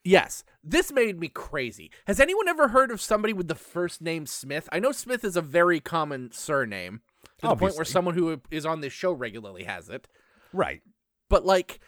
[0.04, 1.92] Yes, this made me crazy.
[2.08, 4.68] Has anyone ever heard of somebody with the first name Smith?
[4.72, 7.02] I know Smith is a very common surname
[7.40, 10.08] to the point where someone who is on this show regularly has it.
[10.54, 10.82] Right.
[11.30, 11.80] But like,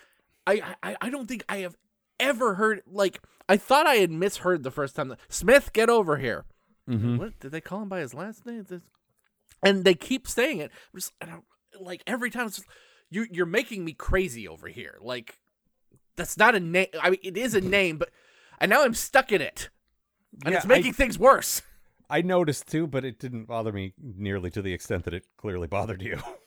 [0.46, 1.76] I I, I don't think I have
[2.20, 5.08] ever heard like I thought I had misheard the first time.
[5.10, 6.46] that Smith, get over here.
[6.90, 7.18] Mm-hmm.
[7.18, 8.66] What did they call him by his last name?
[8.70, 8.82] This-
[9.64, 10.72] And they keep saying it.
[10.94, 11.14] Just
[11.80, 12.68] like every time it's just,
[13.10, 14.98] you you're making me crazy over here.
[15.02, 15.40] Like
[16.16, 16.88] that's not a name.
[17.02, 18.10] I mean, it is a name, but
[18.60, 19.70] and now I'm stuck in it,
[20.44, 21.62] and Yeah, it's making I- things worse.
[22.10, 25.68] I noticed too, but it didn't bother me nearly to the extent that it clearly
[25.68, 26.20] bothered you.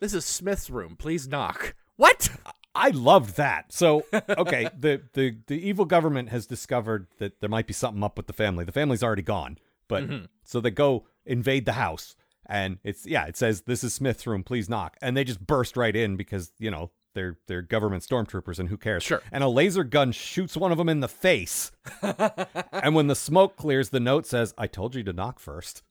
[0.00, 0.96] This is Smith's room.
[0.96, 1.74] Please knock.
[1.96, 2.30] What?
[2.74, 3.72] I loved that.
[3.72, 8.16] So, okay, the, the the evil government has discovered that there might be something up
[8.16, 8.64] with the family.
[8.64, 10.24] The family's already gone, but mm-hmm.
[10.42, 12.16] so they go invade the house,
[12.46, 14.42] and it's yeah, it says this is Smith's room.
[14.42, 18.58] Please knock, and they just burst right in because you know they're they're government stormtroopers
[18.58, 19.02] and who cares?
[19.02, 19.22] Sure.
[19.32, 21.70] And a laser gun shoots one of them in the face.
[22.02, 25.82] and when the smoke clears, the note says, "I told you to knock first.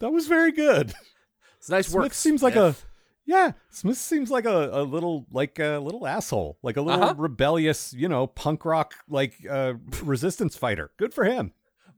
[0.00, 0.94] that was very good.
[1.58, 2.02] It's nice work.
[2.02, 2.14] Smith work.
[2.14, 2.74] seems like a
[3.24, 3.52] yeah.
[3.70, 7.14] Smith seems like a, a little like a little asshole, like a little Uh-huh.
[7.16, 10.90] rebellious, you know, punk rock like uh, resistance fighter.
[10.96, 11.52] Good for him.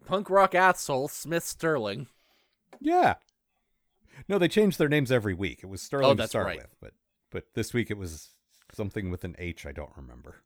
[0.06, 2.06] punk rock asshole Smith Sterling.
[2.80, 3.14] Yeah.
[4.28, 5.60] No, they changed their names every week.
[5.62, 6.56] It was Sterling Oh, to start right.
[6.58, 6.92] with, but
[7.30, 8.30] but this week it was
[8.72, 9.66] something with an H.
[9.66, 10.36] I don't remember.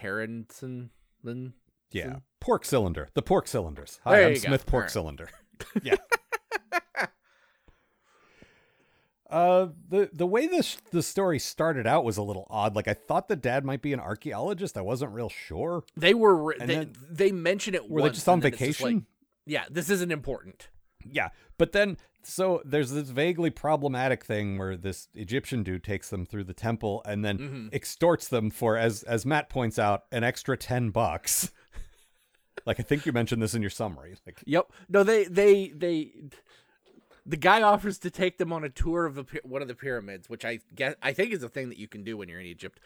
[0.00, 0.90] Harrington.
[1.22, 1.54] Lin-
[1.90, 3.08] Yeah, pork cylinder.
[3.14, 4.00] The pork cylinders.
[4.04, 4.48] Hi, There I'm you go.
[4.48, 4.90] Smith Pork right.
[4.90, 5.28] Cylinder.
[5.82, 5.94] yeah.
[9.30, 12.76] Uh, the the way this the story started out was a little odd.
[12.76, 14.76] Like I thought the dad might be an archaeologist.
[14.76, 15.82] I wasn't real sure.
[15.96, 16.54] They were.
[16.58, 18.94] They, then- they mention it Were they just on and then it's vacation?
[18.94, 19.02] like,
[19.46, 20.68] yeah, this isn't important.
[21.10, 26.24] Yeah, but then so there's this vaguely problematic thing where this Egyptian dude takes them
[26.24, 27.68] through the temple and then Mm-hmm.
[27.72, 31.50] extorts them for, as as Matt points out, an extra ten bucks.
[32.66, 34.16] like I think you mentioned this in your summary.
[34.26, 34.70] Like Yep.
[34.88, 36.12] No, they they they.
[37.26, 40.28] The guy offers to take them on a tour of the, one of the pyramids,
[40.28, 42.44] which I guess I think is a thing that you can do when you're in
[42.46, 42.78] Egypt.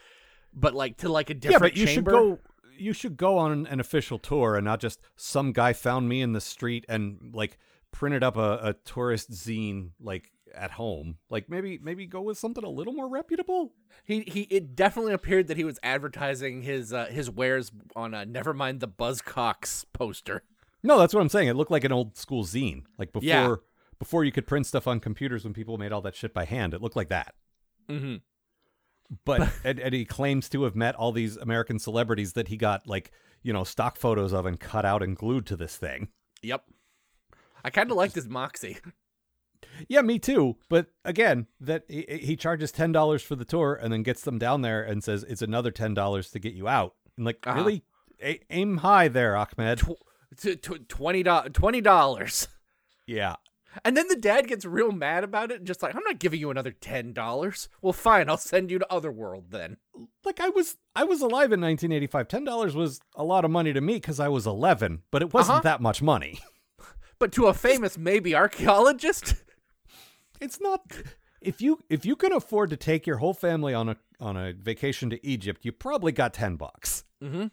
[0.55, 2.11] But like to like a different yeah, but you chamber.
[2.13, 2.39] should go.
[2.77, 6.33] You should go on an official tour and not just some guy found me in
[6.33, 7.59] the street and like
[7.93, 11.17] printed up a, a tourist zine like at home.
[11.31, 13.73] Like maybe maybe go with something a little more reputable.
[14.05, 14.43] He he.
[14.43, 18.89] It definitely appeared that he was advertising his uh, his wares on a Nevermind the
[18.89, 20.43] Buzzcocks poster.
[20.83, 21.49] No, that's what I'm saying.
[21.49, 23.55] It looked like an old school zine, like before Yeah.
[23.99, 26.73] before you could print stuff on computers when people made all that shit by hand.
[26.73, 27.35] It looked like that.
[27.89, 28.17] Mm-hmm.
[29.25, 32.87] But and, and he claims to have met all these American celebrities that he got
[32.87, 33.11] like
[33.43, 36.09] you know stock photos of and cut out and glued to this thing.
[36.43, 36.63] Yep.
[37.69, 38.79] I kind of liked his moxie.
[39.89, 40.57] Yeah, me too.
[40.69, 44.37] But again, that he, he charges ten dollars for the tour and then gets them
[44.39, 46.95] down there and says it's another ten dollars to get you out.
[47.17, 47.59] And like, Uh-huh.
[47.61, 47.85] really,
[48.23, 49.79] A- aim high there, Ahmed.
[49.79, 49.99] Tw-
[50.37, 51.51] t- t- Twenty dollars.
[51.53, 52.49] Twenty dollars.
[53.07, 53.37] yeah,
[53.85, 56.41] And then the dad gets real mad about it, and just like, I'm not giving
[56.41, 57.69] you another ten dollars.
[57.83, 59.77] Well, fine, I'll send you to Otherworld then.
[60.25, 62.27] like I was I was alive in 1985.
[62.29, 65.33] Ten dollars was a lot of money to me because I was 11, but it
[65.35, 65.63] wasn't Uh-huh.
[65.65, 66.41] that much money.
[67.19, 69.35] But to a famous maybe archaeologist,
[70.41, 70.83] It's not
[71.41, 74.53] if you if you can afford to take your whole family on a on a
[74.53, 77.05] vacation to Egypt, you probably got ten bucks.
[77.23, 77.47] mm-hmm.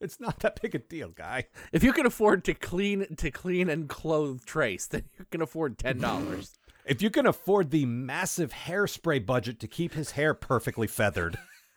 [0.00, 1.46] It's not that big a deal, guy.
[1.72, 5.78] if you can afford to clean to clean and clothe Trace, then you can afford
[5.78, 6.54] ten dollars.
[6.84, 11.38] If you can afford the massive hairspray budget to keep his hair perfectly feathered,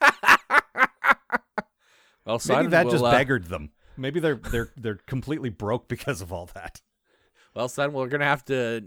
[2.26, 3.70] well, maybe that just uh, beggared them.
[3.96, 6.80] Maybe they're they're they're completely broke because of all that.
[7.56, 8.82] Well, son, we're gonna have to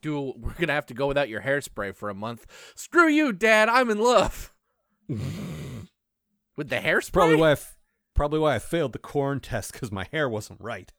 [0.00, 0.32] do.
[0.38, 2.46] We're gonna have to go without your hairspray for a month.
[2.74, 3.68] Screw you, Dad.
[3.68, 4.54] I'm in love.
[5.08, 7.12] With the hairspray.
[7.12, 7.76] Probably why I f-
[8.14, 10.90] probably why I failed the corn test because my hair wasn't right.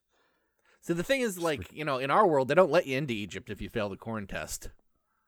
[0.82, 3.16] So the thing is, like, you know, in our world, they don't let you into
[3.16, 4.70] Egypt if you fail the corn test.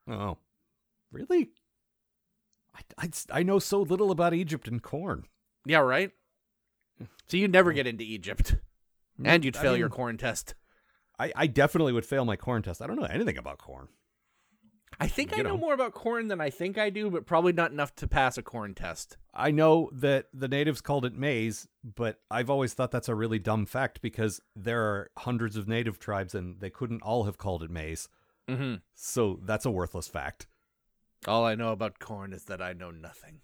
[0.08, 0.38] Oh,
[1.10, 1.50] really?
[2.72, 5.24] I, I, I know so little about Egypt and corn.
[5.66, 6.12] Yeah, right.
[7.02, 7.08] Mm.
[7.26, 8.54] So you'd never get into Egypt,
[9.20, 10.54] mm, and you'd I fail your corn test.
[11.20, 12.80] I, I definitely would fail my corn test.
[12.80, 13.88] I don't know anything about corn.
[14.98, 15.58] I think I know know.
[15.58, 18.42] more about corn than I think I do, but probably not enough to pass a
[18.42, 19.18] corn test.
[19.32, 23.38] I know that the natives called it maize, but I've always thought that's a really
[23.38, 27.62] dumb fact because there are hundreds of native tribes and they couldn't all have called
[27.62, 28.08] it maize.
[28.48, 28.76] Mm-hmm.
[28.94, 30.46] So that's a worthless fact.
[31.28, 33.40] All I know about corn is that I know nothing.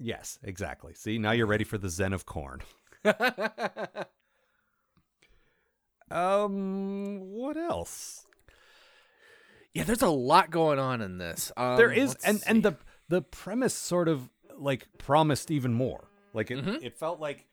[0.00, 0.94] Yes, exactly.
[0.94, 2.60] See, now you're ready for the zen of corn.
[6.10, 8.26] Um, what else?
[9.72, 11.52] yeah, there's a lot going on in this.
[11.56, 12.76] Um, there is and and the
[13.08, 16.82] the premise sort of like promised even more like it, Mhm.
[16.84, 17.46] it felt like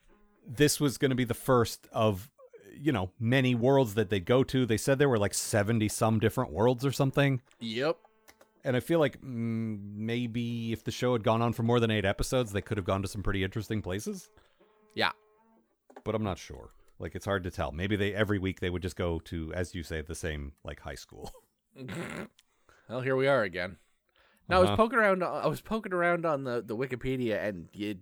[0.45, 2.29] this was going to be the first of
[2.73, 6.19] you know many worlds that they'd go to they said there were like 70 some
[6.19, 7.97] different worlds or something Yep.
[8.63, 11.89] and i feel like mm, maybe if the show had gone on for more than
[11.89, 14.29] eight episodes they could have gone to some pretty interesting places
[14.93, 15.11] Yeah.
[16.03, 18.81] but i'm not sure like it's hard to tell maybe they every week they would
[18.81, 21.31] just go to as you say the same like high school
[22.89, 23.77] Well, here we are again.
[24.49, 24.77] Now I was Uh-huh.
[24.77, 25.23] poking around.
[25.23, 27.97] I was poking around on the, the Wikipedia, and it,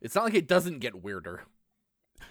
[0.00, 1.42] it's not like it doesn't get weirder.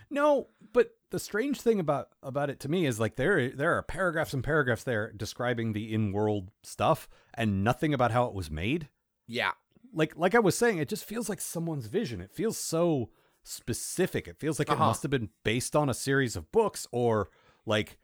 [0.10, 3.84] No, but the strange thing about about it to me is like there there are
[3.84, 8.88] paragraphs and paragraphs there describing the in-world stuff and nothing about how it was made.
[9.28, 9.52] Yeah.
[9.94, 12.22] Like like I was saying, it just feels like someone's vision.
[12.22, 13.10] It feels so
[13.44, 14.28] specific.
[14.28, 14.86] It feels like it Uh-huh.
[14.88, 17.30] must have been based on a series of books or
[17.66, 17.98] like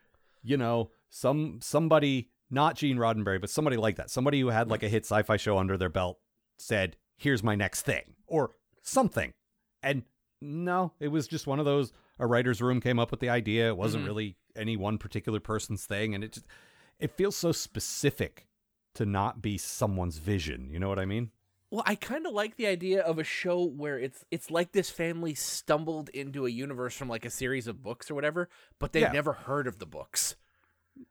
[0.43, 4.09] you know, some somebody not Gene Roddenberry, but somebody like that.
[4.09, 6.19] Somebody who had like a hit sci-fi show under their belt
[6.57, 9.33] said, here's my next thing or something.
[9.83, 10.03] And
[10.41, 13.67] no, it was just one of those a writer's room came up with the idea.
[13.69, 14.07] It wasn't Mhm.
[14.07, 16.15] really any one particular person's thing.
[16.15, 16.45] And it just,
[16.99, 18.47] it feels so specific
[18.95, 20.69] to not be someone's vision.
[20.71, 21.31] You know what I mean?
[21.69, 24.89] Well, I kind of like the idea of a show where it's it's like this
[24.89, 28.47] family stumbled into a universe from like a series of books or whatever,
[28.79, 29.11] but they've Yeah.
[29.11, 30.37] never heard of the books.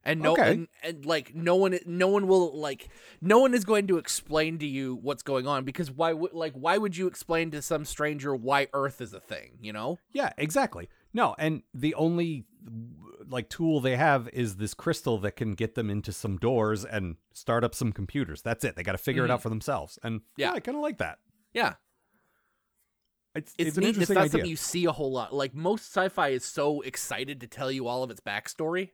[0.02, 0.52] And no Okay.
[0.52, 2.88] and, and like no one no one will like
[3.20, 6.54] no one is going to explain to you what's going on because why would like
[6.54, 9.98] why would you explain to some stranger why earth is a thing, you know?
[10.12, 10.88] Yeah, exactly.
[11.12, 12.46] No, and the only
[13.28, 17.16] like tool they have is this crystal that can get them into some doors and
[17.32, 18.42] start up some computers.
[18.42, 18.76] That's it.
[18.76, 19.42] They got to figure it out mm-hmm.
[19.42, 19.98] for themselves.
[20.02, 20.52] And yeah, Yeah.
[20.54, 21.18] I kind of like that.
[21.52, 21.74] Yeah.
[23.34, 23.98] It's, It's, it's an neat.
[23.98, 24.30] It's not idea.
[24.30, 25.34] something you see a whole lot.
[25.34, 28.90] Like most sci-fi is so excited to tell you all of its backstory.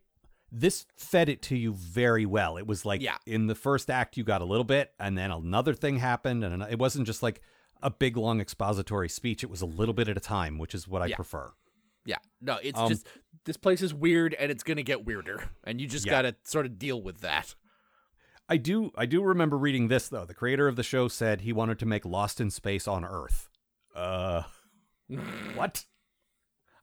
[0.50, 2.56] This fed it to you very well.
[2.56, 3.16] It was like Yeah.
[3.26, 6.62] in the first act you got a little bit, and then another thing happened, and
[6.64, 7.40] it wasn't just like
[7.82, 9.42] a big long expository speech.
[9.42, 11.16] It was a little bit at a time, which is what I Yeah.
[11.16, 11.52] prefer.
[12.04, 12.18] Yeah.
[12.40, 13.06] No, it's Um, just
[13.44, 15.50] this place is weird and it's gonna get weirder.
[15.64, 16.12] And you just Yeah.
[16.12, 17.54] gotta sort of deal with that.
[18.48, 20.24] I do I do remember reading this though.
[20.24, 23.48] The creator of the show said he wanted to make Lost in Space on Earth.
[23.94, 24.42] Uh
[25.54, 25.84] what?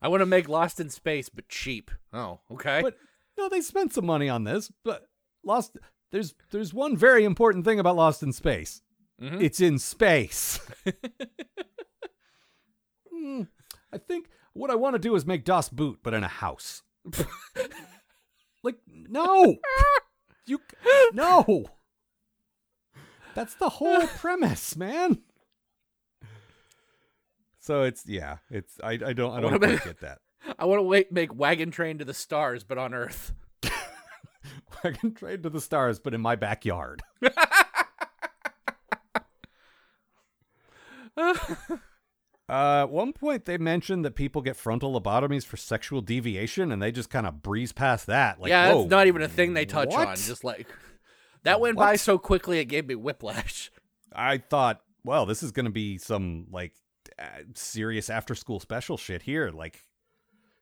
[0.02, 1.90] I want to make Lost in Space, but cheap.
[2.12, 2.80] Oh, okay.
[2.82, 2.96] But
[3.36, 5.08] no, they spent some money on this, but
[5.44, 5.76] Lost
[6.10, 8.82] there's there's one very important thing about Lost in Space.
[9.20, 9.42] Mhm.
[9.42, 10.60] It's in space.
[13.12, 13.42] Hmm,
[13.92, 16.82] I think what I want to do is make Das Boot, but in a house.
[18.62, 19.56] like no,
[20.46, 20.60] you
[21.12, 21.64] no.
[23.34, 25.20] That's the whole premise, man.
[27.58, 30.18] So it's yeah, it's I I don't I don't about- quite get that.
[30.58, 33.32] I want to wait, make Wagon Train to the Stars, but on Earth.
[34.82, 37.02] I can trade to the stars, but in my backyard.
[42.50, 46.82] Uh, at one point, they mentioned that people get frontal lobotomies for sexual deviation, and
[46.82, 48.40] they just kind of breeze past that.
[48.40, 50.08] Like, yeah, that's not even a thing they touch what?
[50.08, 50.16] on.
[50.16, 50.66] Just like
[51.44, 53.70] that went by so quickly, it gave me whiplash.
[54.12, 56.72] I thought, well, this is going to be some like
[57.20, 59.50] uh, serious after-school special shit here.
[59.50, 59.82] Like,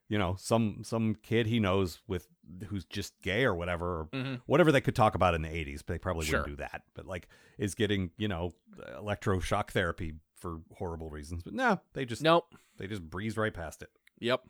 [0.09, 2.27] you know, some some kid he knows with
[2.67, 4.41] who's just gay or whatever, or Mhm.
[4.45, 5.81] whatever they could talk about in the '80s.
[5.83, 6.41] But they probably Sure.
[6.41, 6.83] wouldn't do that.
[6.93, 8.51] But like, is getting you know
[8.95, 11.43] electroshock therapy for horrible reasons.
[11.43, 12.55] But no, they just Nope.
[12.77, 13.89] they just breeze right past it.
[14.19, 14.41] Yep.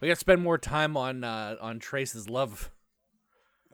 [0.00, 2.70] We got to spend more time on uh, on Trace's love.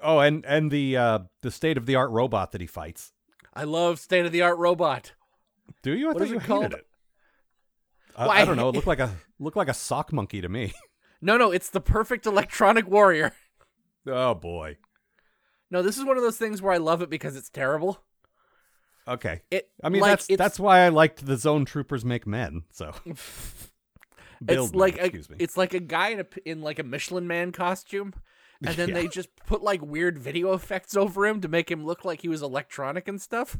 [0.02, 3.12] Oh, and and the uh the state of the art robot that he fights.
[3.54, 5.12] I love state of the art robot.
[5.82, 6.08] Do you?
[6.08, 6.72] I What thought you it called?
[6.74, 6.86] it.
[8.16, 8.68] I, Well, I I- don't know.
[8.68, 10.72] It looked like a looked like a sock monkey to me.
[11.22, 13.32] No, no, it's the perfect electronic warrior.
[14.06, 14.78] oh boy.
[15.70, 18.02] No, this is one of those things where I love it because it's terrible.
[19.08, 19.40] Okay.
[19.50, 19.70] It.
[19.82, 22.62] I mean like, that's that's why I liked the Zone Troopers make men.
[22.70, 22.92] So
[24.44, 25.36] Build it's like men, a, excuse me.
[25.38, 28.14] it's like a guy in a in like a Michelin Man costume,
[28.64, 28.94] and then Yeah.
[28.94, 32.28] they just put like weird video effects over him to make him look like he
[32.28, 33.58] was electronic and stuff.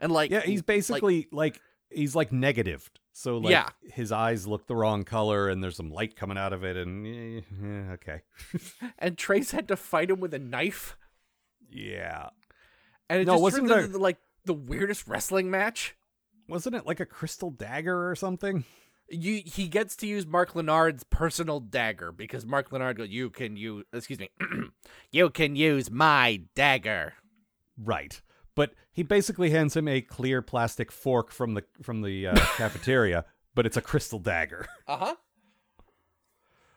[0.00, 1.60] And like yeah, he's basically like,
[1.90, 3.00] he's like negatived.
[3.12, 3.68] So like Yeah.
[3.92, 7.06] his eyes look the wrong color, and there's some light coming out of it, and
[7.06, 8.20] eh, eh, okay,
[8.98, 10.96] and Trace had to fight him with a knife,
[11.70, 12.28] yeah.
[13.10, 15.96] and it No, just wasn't turned there- the, like the weirdest wrestling match.
[16.48, 18.64] Wasn't it like a crystal dagger or something?
[19.08, 23.56] You he gets to use Mark Lenard's personal dagger because Mark Lenard goes, "You can
[23.56, 24.30] use, excuse me,
[25.12, 27.14] you can use my dagger."
[27.76, 28.20] Right.
[28.56, 33.26] But he basically hands him a clear plastic fork from the from the uh, cafeteria,
[33.54, 34.66] but it's a crystal dagger.
[34.88, 35.14] Uh huh.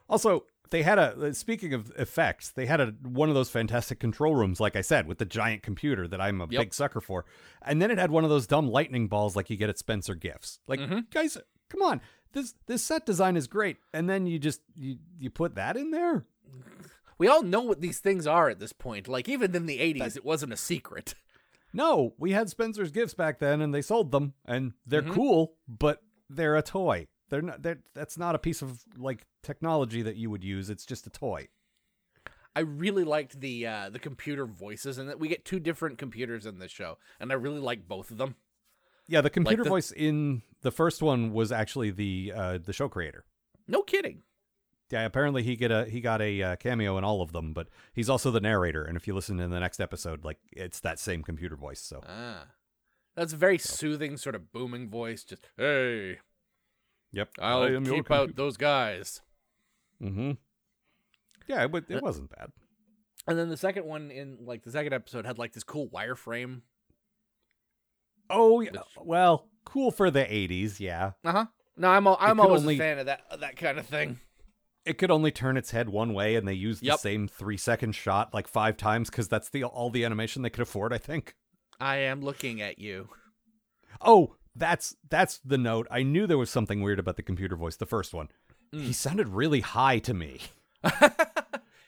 [0.07, 4.35] Also, they had a speaking of effects, they had a one of those fantastic control
[4.35, 6.61] rooms, like I said, with the giant computer that I'm a Yep.
[6.61, 7.25] big sucker for.
[7.61, 10.15] And then it had one of those dumb lightning balls like you get at Spencer
[10.15, 10.59] Gifts.
[10.67, 10.99] Like, Mm-hmm.
[11.11, 11.37] guys,
[11.69, 12.01] come on.
[12.33, 13.77] This this set design is great.
[13.93, 16.25] And then you just you you put that in there?
[17.17, 19.07] We all know what these things are at this point.
[19.07, 21.15] Like even in the '80s, it wasn't a secret.
[21.73, 25.13] No, we had Spencer's Gifts back then and they sold them and they're Mhm.
[25.13, 27.07] cool, but they're a toy.
[27.29, 30.69] They're not they're, that's not a piece of like technology that you would use.
[30.69, 31.47] It's just a toy.
[32.55, 36.45] I really liked the uh, the computer voices, and that we get two different computers
[36.45, 38.35] in this show, and I really like both of them.
[39.07, 42.89] Yeah, the computer the- voice in the first one was actually the uh, the show
[42.89, 43.23] creator.
[43.67, 44.23] No kidding.
[44.91, 47.67] Yeah, apparently he get a he got a uh, cameo in all of them, but
[47.93, 48.83] he's also the narrator.
[48.83, 51.79] And if you listen in the next episode, like it's that same computer voice.
[51.79, 52.47] So Ah,
[53.15, 55.23] that's a very soothing, sort of booming voice.
[55.23, 56.17] Just hey,
[57.11, 59.21] yep, I'll keep out those guys.
[60.01, 60.31] Mm-hmm.
[61.47, 62.51] Yeah, it, it wasn't bad.
[63.27, 66.61] And then the second one in like the second episode had like this cool wireframe.
[68.29, 70.79] Oh yeah, Which- well, cool for the '80s.
[70.79, 71.45] Yeah, Uh huh.
[71.77, 74.19] No, I'm al- I'm always only- a fan of that of that kind of thing.
[74.85, 77.93] it could only turn its head one way, and they used the same three second
[77.93, 80.93] shot like five times because that's the all the animation they could afford.
[80.93, 81.35] I think.
[81.79, 83.09] I am looking at you.
[84.01, 85.87] Oh, that's that's the note.
[85.89, 87.75] I knew there was something weird about the computer voice.
[87.77, 88.29] The first one,
[88.73, 88.83] Mm.
[88.83, 90.39] he sounded really high to me.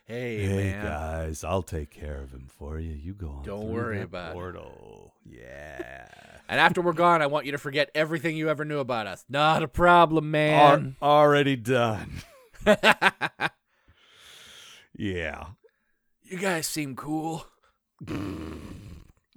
[0.08, 2.92] Hey, Hey guys, I'll take care of him for you.
[2.92, 3.44] You go on.
[3.46, 4.34] Don't worry about it.
[4.34, 5.14] portal.
[5.24, 6.06] Yeah.
[6.50, 9.24] And after we're gone, I want you to forget everything you ever knew about us.
[9.30, 10.98] Not a problem, man.
[11.02, 12.24] already done.
[14.98, 15.46] yeah.
[16.24, 17.46] you guys seem cool.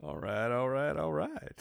[0.03, 0.51] All right.
[0.51, 0.97] All right.
[0.97, 1.53] All right.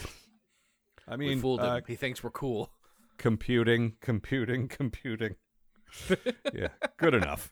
[1.08, 1.66] I We mean, fooled him.
[1.68, 2.72] uh, he thinks we're cool.
[3.18, 5.36] computing, computing, computing.
[6.54, 7.52] yeah, good enough.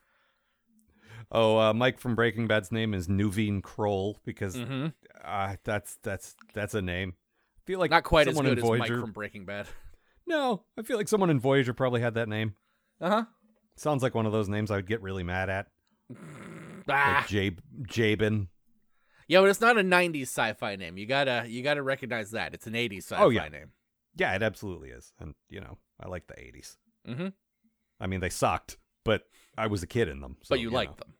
[1.31, 4.87] Oh, uh, Mike from Breaking Bad's name is Nuveen Kroll because Mm-hmm.
[5.23, 7.13] uh, that's that's that's a name.
[7.57, 9.67] I feel like Not quite as someone good in as Mike from Breaking Bad.
[10.27, 12.53] No, I feel like someone in Voyager probably had that name.
[13.01, 13.23] Uh huh.
[13.75, 15.67] Sounds like one of those names I would get really mad at.
[16.87, 17.17] Ah.
[17.19, 18.47] Like Jab Jabin.
[19.31, 20.97] Yeah, but it's not a '90s sci-fi name.
[20.97, 23.47] You gotta you gotta recognize that it's an '80s sci-fi Oh, yeah.
[23.47, 23.71] name.
[24.17, 25.13] Yeah, it absolutely is.
[25.19, 26.75] And you know, I like the '80s.
[27.07, 27.27] Mm-hmm.
[28.01, 29.23] I mean, they sucked, but
[29.57, 30.35] I was a kid in them.
[30.43, 30.75] So, but you, know.
[30.75, 31.13] like them.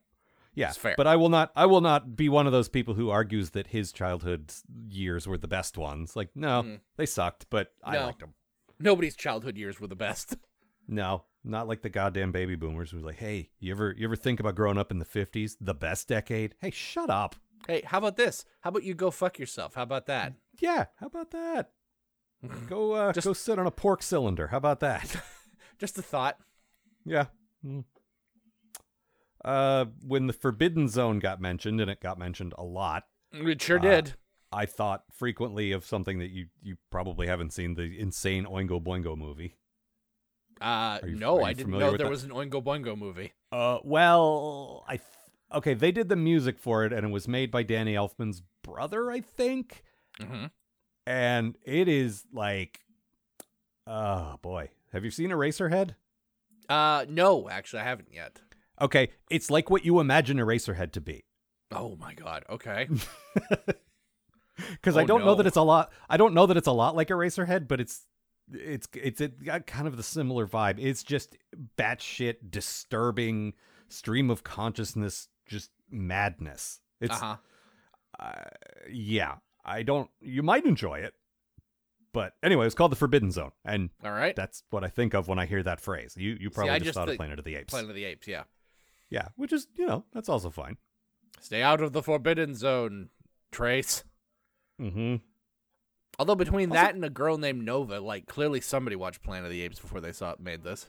[0.54, 0.94] Yeah, It's fair.
[0.98, 1.52] but I will not.
[1.56, 4.52] I will not be one of those people who argues that his childhood
[4.90, 6.14] years were the best ones.
[6.14, 6.80] Like, no, Mm.
[6.98, 8.04] they sucked, but I No.
[8.06, 8.34] liked them.
[8.78, 10.36] Nobody's childhood years were the best.
[10.88, 14.16] No, not like the goddamn baby boomers who was like, "Hey, you ever you ever
[14.16, 17.36] think about growing up in the '50s, the best decade?" Hey, shut up.
[17.66, 18.44] Hey, how about this?
[18.60, 19.74] How about you go fuck yourself?
[19.74, 20.34] How about that?
[20.60, 21.70] Yeah, how about that?
[22.68, 24.48] Go uh, Just- go sit on a pork cylinder.
[24.48, 25.14] How about that?
[25.78, 26.38] Just a thought.
[27.04, 27.26] yeah.
[27.64, 27.84] Mm.
[29.44, 33.78] Uh, when the Forbidden Zone got mentioned, and it got mentioned a lot, It sure
[33.78, 34.14] Uh, did.
[34.52, 39.16] I thought frequently of something that you you probably haven't seen the insane Oingo Boingo
[39.16, 39.56] movie.
[40.60, 42.10] Uh, you- no, I didn't know there that?
[42.10, 43.32] was an Oingo Boingo movie.
[43.50, 44.98] Uh, well, I
[45.54, 49.10] okay, they did the music for it, and it was made by Danny Elfman's brother,
[49.10, 49.82] I think,
[50.20, 50.46] Mm-hmm.
[51.06, 52.80] and it is like,
[53.86, 55.94] oh boy, have you seen Eraserhead?
[56.68, 58.40] Uh, no, actually, I haven't yet.
[58.80, 61.24] Okay, it's like what you imagine Eraserhead to be.
[61.70, 62.44] Oh my god.
[62.50, 62.88] Okay.
[64.70, 65.90] Because I Oh, don't know that it's a lot.
[66.10, 68.06] I don't know that it's a lot like Eraserhead, but it's
[68.52, 70.78] it's it's it got kind of the similar vibe.
[70.78, 71.36] It's just
[71.78, 73.54] batshit disturbing
[73.88, 76.80] stream of consciousness, just madness.
[77.00, 77.36] It's Uh huh.
[78.18, 78.32] uh,
[78.90, 79.36] yeah.
[79.64, 80.10] I don't.
[80.20, 81.14] You might enjoy it,
[82.12, 84.34] but anyway, it's called the Forbidden Zone, and All right.
[84.34, 86.16] that's what I think of when I hear that phrase.
[86.18, 87.70] You you probably I just, just thought of Planet of the Apes.
[87.72, 88.26] Planet of the Apes.
[88.26, 88.42] Yeah.
[89.10, 90.78] Yeah, which is you know that's also fine.
[91.40, 93.10] Stay out of the Forbidden Zone,
[93.52, 94.02] Trace.
[94.80, 95.16] Mm-hmm.
[96.18, 99.50] Although between Also- that and a girl named Nova, like clearly somebody watched Planet of
[99.52, 100.88] the Apes before they saw it made this.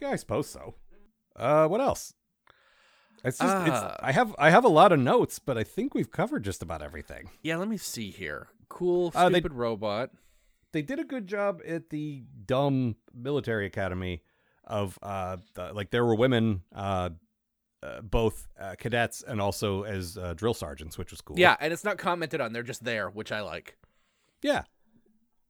[0.00, 0.74] Yeah, I suppose so.
[1.36, 2.12] Uh, what else?
[3.24, 3.64] It's just Ah.
[3.94, 4.02] it's.
[4.02, 6.82] I have I have a lot of notes, but I think we've covered just about
[6.82, 7.30] everything.
[7.42, 8.48] Yeah, let me see here.
[8.68, 10.10] Cool, Uh, they- stupid robot.
[10.72, 14.22] They did a good job at the dumb military academy
[14.64, 17.10] of uh, the, like there were women, uh,
[17.82, 21.36] uh both uh, cadets and also as uh, drill sergeants, which was cool.
[21.38, 23.76] Yeah, and it's not commented on; they're just there, which I like.
[24.42, 24.62] yeah.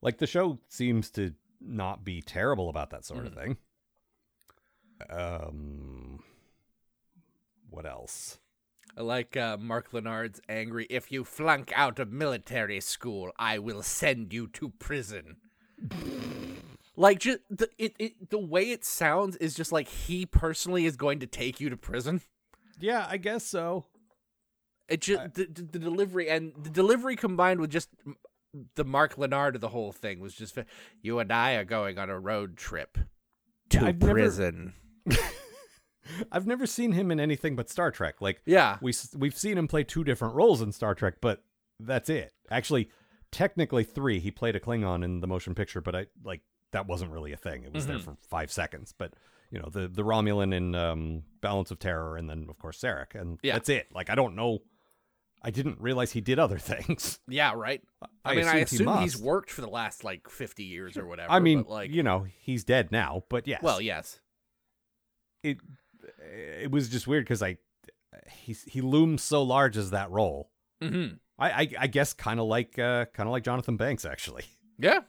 [0.01, 3.57] Like the show seems to not be terrible about that sort of thing.
[5.09, 6.10] Um,
[7.71, 8.37] what else?
[8.97, 10.85] I like uh, Mark Lenard's angry.
[10.89, 15.37] If you flunk out of military school, I will send you to prison.
[16.97, 20.97] like just the it, it the way it sounds is just like he personally is
[20.97, 22.21] going to take you to prison.
[22.79, 23.85] Yeah, I guess so.
[24.89, 27.89] It just the, the, the delivery and the delivery combined with just
[28.75, 30.57] the Mark Lenard of the whole thing was just
[31.01, 32.97] you and I are going on a road trip
[33.69, 34.73] to I've never- prison.
[36.31, 38.21] I've never seen him in anything but Star Trek.
[38.21, 38.77] Like Yeah.
[38.81, 41.43] we we've seen him play two different roles in Star Trek, but
[41.79, 42.33] that's it.
[42.49, 42.89] Actually,
[43.31, 44.19] technically three.
[44.19, 46.41] He played a Klingon in the motion picture, but I like
[46.71, 47.63] that wasn't really a thing.
[47.63, 48.93] It was there for five seconds.
[48.97, 49.13] But
[49.49, 53.15] you know, the the Romulan in um, Balance of Terror, and then of course Sarek,
[53.15, 53.53] and Yeah.
[53.53, 53.87] that's it.
[53.93, 54.59] Like I don't know.
[55.43, 57.19] I didn't realize he did other things.
[57.27, 57.81] Yeah, right.
[58.23, 60.97] I, I mean, I assumed he assume he's worked for the last like 50 years
[60.97, 61.31] or whatever.
[61.31, 63.61] I mean, but, like you know, he's dead now, but yes.
[63.63, 64.19] well, yes.
[65.43, 65.57] it
[66.19, 67.57] it was just weird because I
[68.29, 70.51] he he looms so large as that role.
[70.81, 71.19] Mhm.
[71.39, 74.45] I I, I guess kind of like uh, kind of like Jonathan Banks actually.
[74.77, 75.01] Yeah.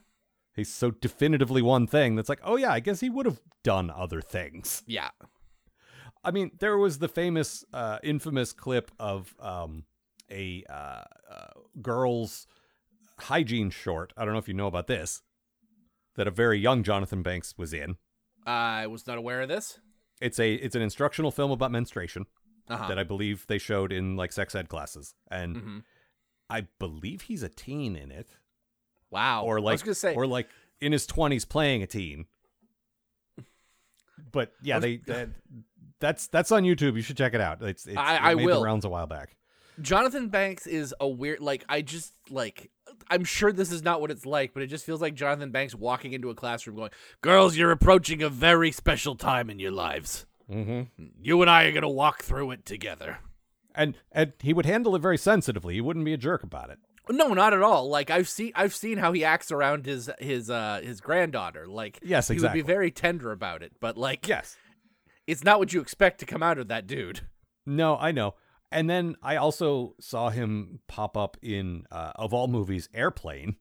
[0.55, 3.89] He's so definitively one thing that's like, oh yeah, I guess he would have done
[3.89, 4.83] other things.
[4.85, 5.09] Yeah.
[6.23, 9.85] I mean, there was the famous, uh, infamous clip of um,
[10.31, 11.47] a uh, uh,
[11.81, 12.45] girl's
[13.19, 14.13] hygiene short.
[14.15, 15.21] I don't know if you know about this.
[16.15, 17.97] that a very young Jonathan Banks was in.
[18.45, 19.79] I was not aware of this.
[20.23, 22.25] It's a it's an instructional film about menstruation
[22.69, 22.87] Uh-huh.
[22.87, 25.77] that I believe they showed in like sex ed classes, and hmm
[26.49, 28.27] I believe he's a teen in it,
[29.09, 29.43] Wow.
[29.45, 30.13] or I like say.
[30.13, 30.47] or like
[30.81, 32.25] in his twenties playing a teen.
[34.31, 35.29] But yeah, was- they that,
[35.99, 36.95] that's that's on YouTube.
[36.95, 37.61] You should check it out.
[37.61, 38.59] It's, it's I- it I made will.
[38.59, 39.35] the rounds a while back.
[39.81, 42.69] Jonathan Banks is a weird like I just like
[43.09, 45.75] I'm sure this is not what it's like, but it just feels like Jonathan Banks
[45.75, 46.91] walking into a classroom going,
[47.21, 50.25] "Girls, you're approaching a very special time in your lives.
[50.49, 51.03] Mm-hmm.
[51.21, 53.19] You and I are going to walk through it together."
[53.75, 55.73] And and he would handle it very sensitively.
[55.73, 56.79] He wouldn't be a jerk about it.
[57.09, 57.89] No, not at all.
[57.89, 61.67] Like I've seen I've seen how he acts around his his uh his granddaughter.
[61.67, 62.35] Like Yes, exactly.
[62.35, 64.55] he would be very tender about it, but like Yes.
[65.27, 67.21] it's not what you expect to come out of that dude.
[67.65, 68.35] No, I know.
[68.73, 73.55] And then I also saw him pop up in uh, of all movies, Airplane.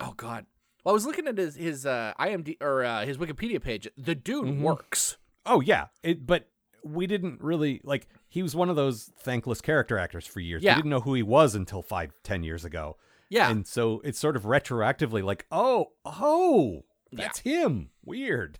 [0.00, 0.46] Oh god.
[0.84, 3.88] Well, I was looking at his his uh IMD or uh, his Wikipedia page.
[3.96, 4.60] The dude Mhm.
[4.62, 5.16] works.
[5.46, 6.48] Oh yeah, it, but
[6.84, 8.08] we didn't really like.
[8.28, 10.62] He was one of those thankless character actors for years.
[10.62, 10.72] Yeah.
[10.72, 12.96] We didn't know who he was until five, ten years ago.
[13.28, 13.50] Yeah.
[13.50, 16.82] and so it's sort of retroactively like, oh, oh,
[17.12, 17.88] that's him.
[18.04, 18.58] Weird.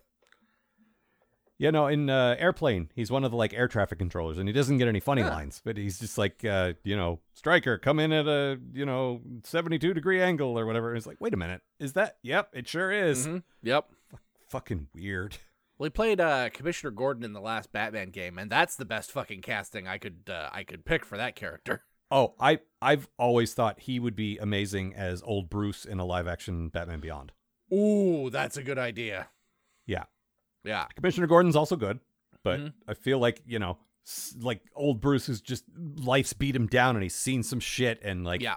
[1.62, 4.52] You know, in uh, Airplane, he's one of the like air traffic controllers, and he
[4.52, 5.28] doesn't get any funny Huh.
[5.30, 9.20] lines, but he's just like, uh, you know, Striker, come in at a you know
[9.44, 10.88] seventy-two degree angle or whatever.
[10.88, 12.16] And it's like, wait a minute, is that?
[12.24, 13.28] Yep, it sure is.
[13.28, 13.44] Mhm.
[13.62, 13.86] Yep.
[14.48, 15.36] Fucking weird.
[15.78, 19.10] Well, he played uh, Commissioner Gordon in the last Batman game, and that's the best
[19.10, 21.84] fucking casting I could uh, I could pick for that character.
[22.14, 26.28] Oh, I I've always thought he would be amazing as old Bruce in a live
[26.28, 27.32] action Batman Beyond.
[27.72, 29.28] Ooh, that's a good idea.
[29.86, 30.04] Yeah.
[30.64, 30.86] Yeah.
[30.94, 32.00] Commissioner Gordon's also good,
[32.42, 32.72] but Mhm.
[32.88, 33.78] I feel like, you know,
[34.40, 35.64] like old Bruce is just
[35.96, 38.56] life's beat him down and he's seen some shit and like yeah.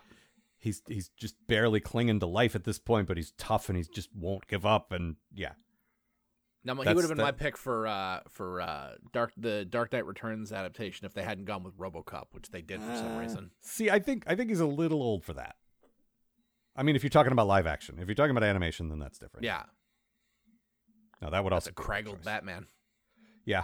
[0.58, 3.84] he's he's just barely clinging to life at this point, but he's tough and he
[3.94, 5.54] just won't give up and yeah.
[6.64, 10.06] Now he would have been my pick for uh for uh Dark the Dark Knight
[10.08, 13.52] Returns adaptation if they hadn't gone with RoboCop, which they did for some Uh, reason.
[13.62, 15.58] See, I think I think he's a little old for that.
[16.76, 19.20] I mean, if you're talking about live action, if you're talking about animation, then that's
[19.20, 19.44] different.
[19.46, 19.64] Yeah,
[21.22, 22.24] No, that would that's also a craggled.
[22.24, 22.68] Batman.
[23.46, 23.64] Yeah.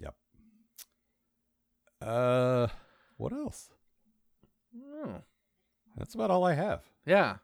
[0.00, 0.14] Yep.
[2.02, 2.66] Uh,
[3.16, 3.70] what else?
[4.76, 5.22] Oh.
[5.96, 6.82] That's about all I have.
[7.06, 7.36] Yeah.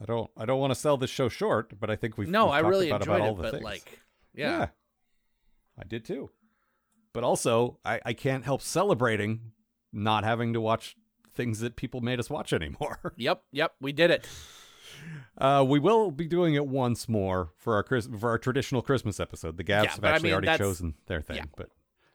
[0.00, 0.30] I don't.
[0.36, 2.58] I don't want to sell this show short, but I think we've no, we've I
[2.60, 3.64] really about, enjoyed about all it, but things.
[3.64, 4.00] like,
[4.34, 4.68] yeah.
[5.78, 6.30] I did too.
[7.12, 9.52] But also, I, I can't help celebrating
[9.92, 10.96] not having to watch
[11.34, 13.12] things that people made us watch anymore.
[13.16, 14.26] Yep, yep, we did it.
[15.38, 19.18] Uh, we will be doing it once more for our Chris- for our traditional Christmas
[19.20, 19.56] episode.
[19.56, 21.44] The Gavs Yeah, have but I actually mean, already that's- chosen their thing, yeah.
[21.56, 21.70] but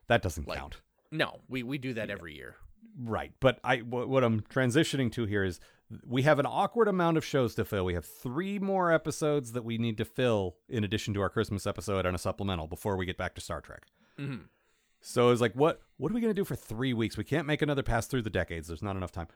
[0.06, 0.80] that doesn't Like- count.
[1.10, 2.56] No, we we do that every year.
[2.98, 3.32] Right.
[3.40, 5.60] But I what, what I'm transitioning to here is
[6.04, 7.84] we have an awkward amount of shows to fill.
[7.84, 11.66] We have three more episodes that we need to fill in addition to our Christmas
[11.66, 13.82] episode and a supplemental before we get back to Star Trek.
[14.18, 14.36] hmm
[15.00, 17.16] So it's like what what are we going to do for 3 weeks?
[17.16, 18.66] We can't make another pass through the decades.
[18.68, 19.28] There's not enough time.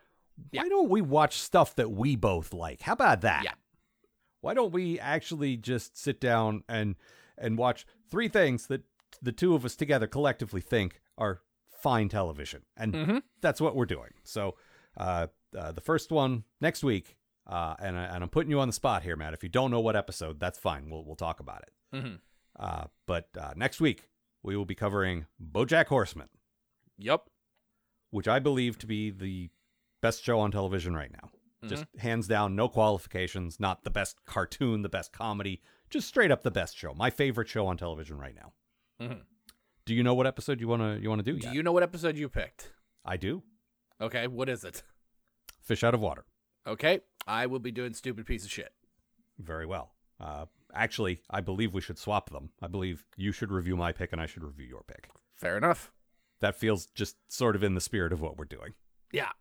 [0.52, 0.62] Yeah.
[0.62, 2.82] Why don't we watch stuff that we both like?
[2.82, 3.42] How about that?
[3.44, 3.52] Yeah.
[4.40, 6.96] Why don't we actually just sit down and
[7.36, 8.82] and watch three things that
[9.22, 11.40] the two of us together collectively think are
[11.82, 12.62] fine television?
[12.76, 13.22] And Mhm.
[13.40, 14.12] that's what we're doing.
[14.24, 14.56] So,
[14.96, 15.26] uh,
[15.56, 17.16] uh, the first one next week,
[17.46, 19.34] uh, and, I, and I'm putting you on the spot here, Matt.
[19.34, 20.88] If you don't know what episode, that's fine.
[20.90, 22.00] We'll we'll talk about it.
[22.00, 22.14] hmm
[22.58, 24.08] Uh, but uh, next week
[24.42, 26.28] we will be covering BoJack Horseman,
[26.98, 27.28] Yep.
[28.10, 29.50] which I believe to be the
[30.00, 31.30] best show on television right now.
[31.68, 33.60] Just hands down, no qualifications.
[33.60, 36.94] Not the best cartoon, the best comedy, just straight up the best show.
[36.94, 38.52] My favorite show on television right now.
[38.98, 39.24] Mhm.
[39.84, 41.38] Do you know what episode you wanna you wanna do?
[41.38, 41.54] Do yet?
[41.54, 42.72] you know what episode you picked?
[43.04, 43.42] I do.
[44.00, 44.82] Okay, what is it?
[45.60, 46.24] Fish out of water.
[46.66, 48.72] Okay, I will be doing stupid piece of shit.
[49.38, 49.92] Very well.
[50.18, 52.52] Uh, actually, I believe we should swap them.
[52.62, 55.10] I believe you should review my pick and I should review your pick.
[55.36, 55.92] Fair enough.
[56.40, 58.72] That feels just sort of in the spirit of what we're doing.
[59.12, 59.32] Yeah.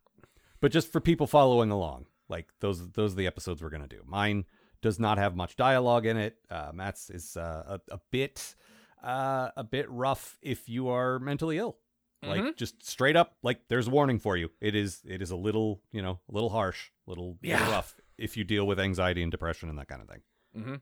[0.62, 4.02] But just for people following along, like those those are the episodes we're gonna do.
[4.06, 4.46] Mine
[4.82, 6.38] does not have much dialogue in it.
[6.50, 8.56] Uh, Matt's is uh, a, a bit
[9.04, 11.78] uh, a bit rough if you are mentally ill.
[12.22, 12.56] Like Mhm.
[12.58, 14.52] just straight up, like there's a warning for you.
[14.60, 17.72] It is it is a little you know a little harsh, little, little Yeah.
[17.72, 20.22] rough if you deal with anxiety and depression and that kind of thing.
[20.54, 20.76] hmm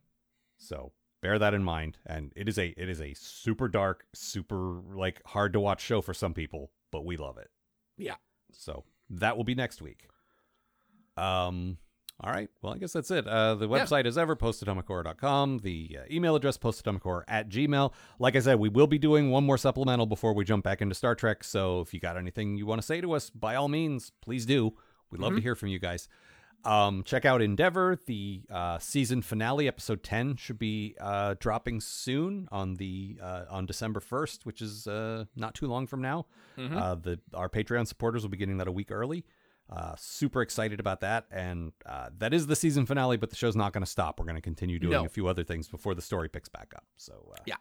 [0.58, 2.00] So bear that in mind.
[2.08, 6.02] And it is a it is a super dark, super like hard to watch show
[6.02, 7.52] for some people, but we love it.
[7.98, 8.16] Yeah.
[8.52, 10.08] So that will be next week.
[11.16, 11.78] Um.
[12.20, 12.50] All right.
[12.64, 13.28] Well, I guess that's it.
[13.28, 13.78] Uh, the Yeah.
[13.86, 15.60] website is ever postatomichorror.com.
[15.60, 17.94] The uh, email address postatomichorror at gmail.
[18.18, 20.96] Like I said, we will be doing one more supplemental before we jump back into
[20.96, 21.44] Star Trek.
[21.44, 24.48] So if you got anything you want to say to us, by all means, please
[24.48, 24.74] do.
[25.12, 26.10] We'd love to hear from you guys.
[26.66, 27.98] Um, check out Endeavor.
[28.08, 33.66] The uh, season finale, episode ten, should be uh, dropping soon on the uh, on
[33.66, 36.26] December first, which is uh, not too long from now.
[36.58, 39.24] Uh, the our Patreon supporters will be getting that a week early.
[39.70, 43.16] Uh, super excited about that, and uh, that is the season finale.
[43.18, 44.20] But the show's not going to stop.
[44.20, 45.06] We're going to continue doing No.
[45.06, 46.86] a few other things before the story picks back up.
[46.96, 47.58] So uh, Yeah.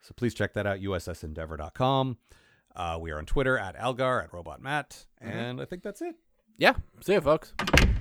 [0.00, 2.18] so please check that out, ussendeavor.com.
[2.76, 6.14] Uh, we are on Twitter at Algar, at Robot Matt, and I think that's it.
[6.58, 6.74] Yeah.
[7.00, 7.52] See you, folks.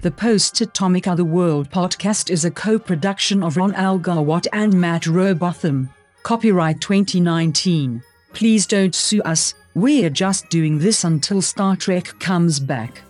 [0.02, 5.90] The Post Atomic Otherworld podcast is a co production of Ron Algarwatt and Matt Robotham.
[6.24, 8.02] Copyright 2019.
[8.34, 13.04] Please don't sue us, we're just doing this until Star Trek comes back.